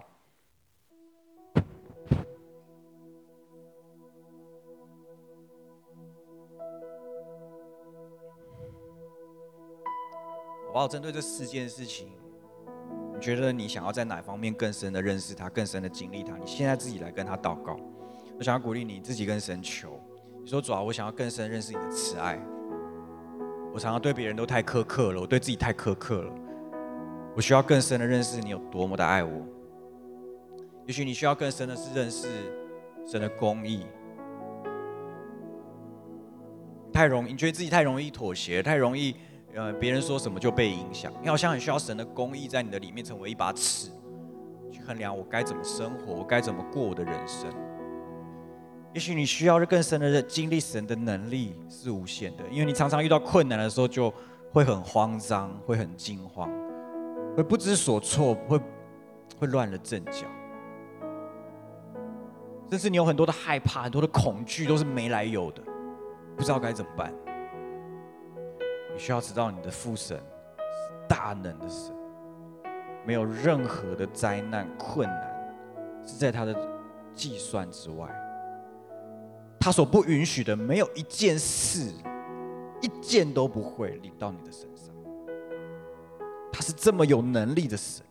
[10.79, 12.07] 好，针对这四件事情，
[13.13, 16.37] 你觉得你想要在哪方面更深的认识他，更深的经历他？
[16.37, 17.77] 你现在自己来跟他祷告。
[18.37, 19.99] 我想要鼓励你自己跟神求。
[20.41, 22.39] 你说主啊，我想要更深认识你的慈爱。
[23.73, 26.33] 我常常对别人都太苛刻了，我对自己太苛刻了。
[27.35, 29.45] 我需要更深的认识你有多么的爱我。
[30.85, 32.29] 也许你需要更深的是认识
[33.05, 33.85] 神的公义。
[36.93, 39.13] 太容易，你觉得自己太容易妥协，太容易。
[39.55, 43.89] 呃，别人说什么就被影响，你好像很需要神的公义在你的里面成为一把尺，
[44.71, 47.51] 去衡量我该怎么生活，我该怎么过我的人生。
[48.93, 54.13] 也许你需要更深的经历神的能力是无限的，因为你常常遇到困难的时候就
[54.51, 56.49] 会很慌张，会很惊慌，
[57.35, 58.59] 会不知所措，会
[59.39, 60.25] 会乱了阵脚，
[62.69, 65.61] 甚至你有很多的害怕，很多的恐惧都是没来由的，
[66.35, 67.13] 不知道该怎么办。
[68.99, 71.95] 需要知道，你的父神是大能的神，
[73.05, 75.55] 没有任何的灾难困难
[76.05, 76.53] 是在他的
[77.15, 78.07] 计算之外。
[79.57, 81.93] 他所不允许的，没有一件事，
[82.81, 84.93] 一件都不会临到你的身上。
[86.51, 88.05] 他是这么有能力的神。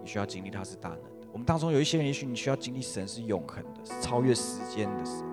[0.00, 1.26] 你需要经历他是大能的。
[1.32, 5.29] 我们当中有一些人，也许你需要经历神是永恒的，是超越时间的神。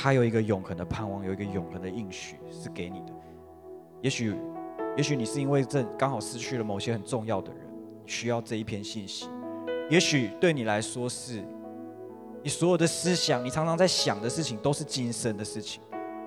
[0.00, 3.12] 他有一个永恒的盼望，有一个永恒的应许是给你的。
[4.00, 4.32] 也许
[4.96, 7.60] 也许你是因为这刚好失去了某些很重要的人，
[8.06, 9.28] 需要这一篇信息。
[9.90, 11.42] 也许对你来说是，
[12.44, 15.82] 你所有的思想，你常常在想的事情都是今生的事情。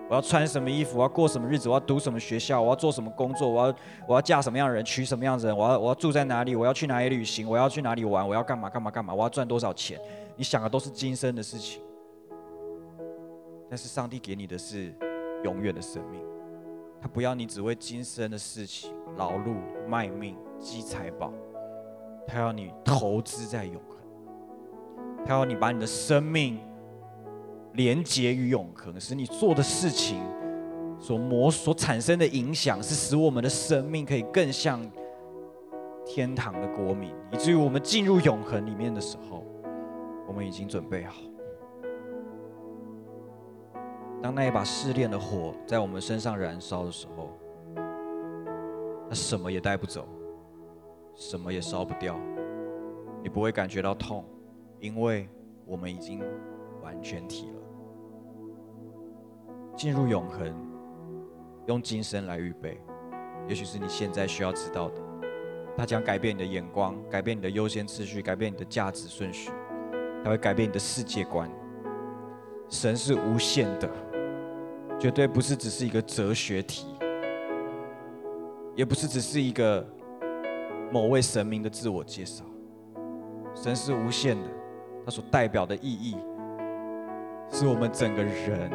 [0.09, 0.97] 我要穿什么衣服？
[0.97, 1.69] 我要过什么日子？
[1.69, 2.61] 我要读什么学校？
[2.61, 3.47] 我要做什么工作？
[3.47, 4.83] 我要我要嫁什么样的人？
[4.83, 5.57] 娶什么样的人？
[5.57, 6.57] 我要我要住在哪里？
[6.57, 7.47] 我要去哪里旅行？
[7.47, 8.27] 我要去哪里玩？
[8.27, 9.13] 我要干嘛干嘛干嘛？
[9.13, 9.97] 我要赚多少钱？
[10.35, 11.81] 你想的都是今生的事情，
[13.71, 14.93] 但是上帝给你的是
[15.45, 16.19] 永远的生命。
[16.99, 19.55] 他不要你只为今生的事情劳碌
[19.87, 21.31] 卖命积财宝，
[22.27, 23.97] 他要你投资在永恒。
[25.25, 26.59] 他要你把你的生命。
[27.75, 30.21] 连结于永恒，使你做的事情
[30.99, 34.85] 所磨所产生的影响，是使我们的生命可以更像
[36.05, 39.45] 天堂的国民，以至于我们进入永恒里面的时候，
[40.27, 41.21] 我们已经准备好。
[44.21, 47.31] 当那一把试炼的火在我们身上燃烧的时候，
[49.09, 50.07] 它什么也带不走，
[51.15, 52.19] 什么也烧不掉，
[53.23, 54.23] 你不会感觉到痛，
[54.79, 55.27] 因为
[55.65, 56.21] 我们已经
[56.83, 57.55] 完全体了。
[59.75, 60.53] 进入永恒，
[61.65, 62.79] 用今生来预备，
[63.47, 65.01] 也许是你现在需要知道的。
[65.75, 69.49] 它将改变你的眼光，改变你的优先次序，改变你的价值顺序，
[70.23, 71.49] 它会改变你的世界观。
[72.69, 73.89] 神是无限的，
[75.01, 76.85] 绝对不是只是一个哲学题，
[78.75, 79.83] 也不是只是一个
[80.91, 82.45] 某位神明的自我介绍。
[83.55, 84.47] 神是无限的，
[85.03, 86.15] 它所代表的意义，
[87.49, 88.69] 是我们整个人。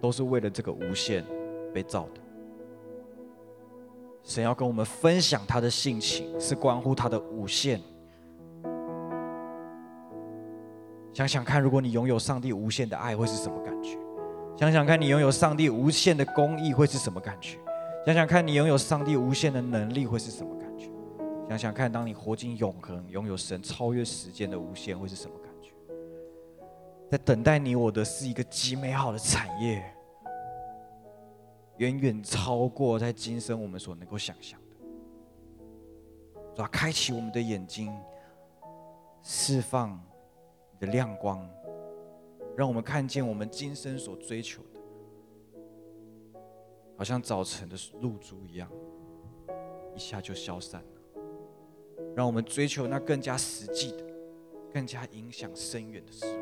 [0.00, 1.24] 都是为了这个无限
[1.72, 2.20] 被造的。
[4.22, 7.80] 神要跟我们分享他的性情，是关乎他的无限。
[11.14, 13.96] 想想看，如果你拥有上帝无限的爱，会是什么感觉？
[14.56, 17.56] 想想看你拥有上帝无限的公义，会是什么感觉？
[18.04, 20.90] 想想看你拥有上帝无限的能力，会是什么感觉？
[21.48, 25.70] 想想看，当你活进永恒，拥有神超越时间的无限，会是什么感觉？
[27.12, 29.84] 在等待你我的是一个极美好的产业。
[31.78, 34.76] 远远超过在今生我们所能够想象的，
[36.56, 37.92] 主啊，开启我们的眼睛，
[39.22, 40.00] 释放
[40.84, 41.48] 的亮光，
[42.56, 46.40] 让我们看见我们今生所追求的，
[46.96, 48.70] 好像早晨的露珠一样，
[49.94, 50.86] 一下就消散了。
[52.14, 54.04] 让我们追求那更加实际的、
[54.72, 56.38] 更加影响深远的事物，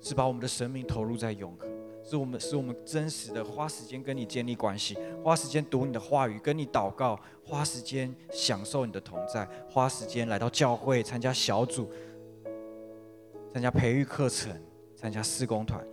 [0.00, 1.68] 是把我们的生命投入在永恒。
[2.04, 11.90] 是我们，是我们真实的花时间跟你建立关系，花时间读你的话语，跟你祷告，花时间享受你的同在，花时间来到教会参加小组，
[13.52, 14.52] 参加培育课程，
[14.94, 15.84] 参加施工团。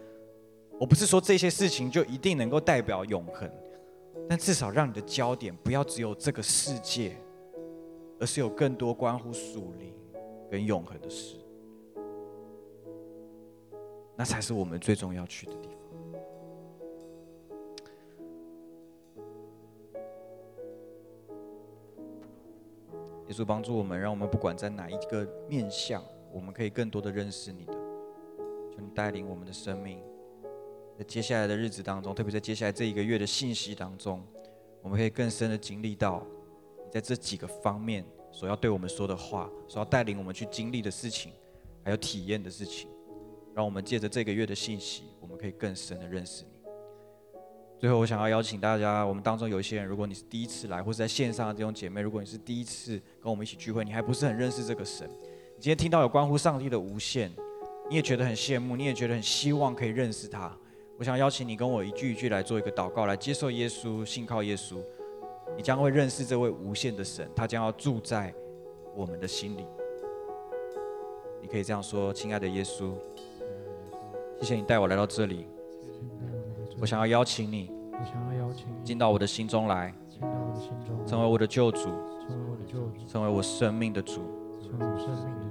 [0.80, 3.50] 我不是说这些事情就一定能够代表永恒，
[4.28, 7.16] 但至少让你的焦点不要只有这个世界，
[8.20, 9.94] 而是有更多关乎属灵
[10.52, 11.38] 跟永恒的事，
[14.16, 15.76] 那才是我们最终要去的地方。
[23.28, 26.04] 耶稣帮助我们，让我们不管在哪一个面向，
[26.36, 27.74] 我们可以更多的认识你的。
[28.76, 30.02] 求你带领我们的生命，
[31.00, 34.22] 在接下来的日子当中，特别在接下来这一个月的信息当中，
[34.82, 36.22] 我们可以更深的经历到
[36.84, 41.32] 你在这几个方面所要对我们说的话，所要带领我们去经历的事情，
[41.86, 42.90] 还有体验的事情。
[43.54, 46.50] 让我们借着这个月的信息，我们可以更深的认识你。
[47.80, 55.10] 最后，我想要邀请大家，我们当中有一些人，如果你是第一次来，或是在线上的这种姐妹，如果你是第一次跟我们一起聚会，你还不是很认识这个神，
[55.58, 57.32] 你今天听到有关乎上帝的无限，
[57.90, 60.52] 你也觉得很羡慕，你也觉得很希望可以认识他。
[60.98, 64.76] 我想邀请你跟我一句一句来做一个祷告，来接受耶稣，信靠耶稣，
[65.56, 68.34] 你将会认识这位无限的神，他将要住在
[68.96, 69.66] 我们的心里。
[71.42, 72.92] 你可以这样说：亲爱的耶稣，
[74.42, 75.48] 谢谢你带我来到这里。
[76.82, 81.84] 我想要邀请你，我想要邀请你进到我的心中来，进到我的心中，成为我的救主，
[82.28, 84.16] 成为我的救主，成为我生命的主，
[84.62, 85.45] 成为我生命的主。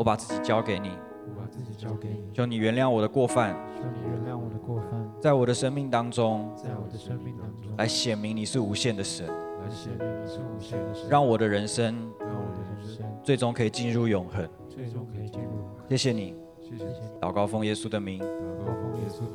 [0.00, 0.88] 我把自己交给你，
[1.28, 2.32] 我把自己交给你。
[2.32, 5.12] 求你原谅我的过犯，求你原谅我的过犯。
[5.20, 11.06] 在我的生命当中，在我的生命当中，来显明你是无限的神，来显明你是无限的神。
[11.10, 15.86] 让我的人生，让我的人生最终可以进入永恒，最终可以进入永恒。
[15.90, 17.20] 谢谢你，谢谢你。
[17.20, 19.32] 祷告奉耶稣的名，祷告奉耶稣的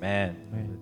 [0.00, 0.36] 名。
[0.54, 0.76] Amen。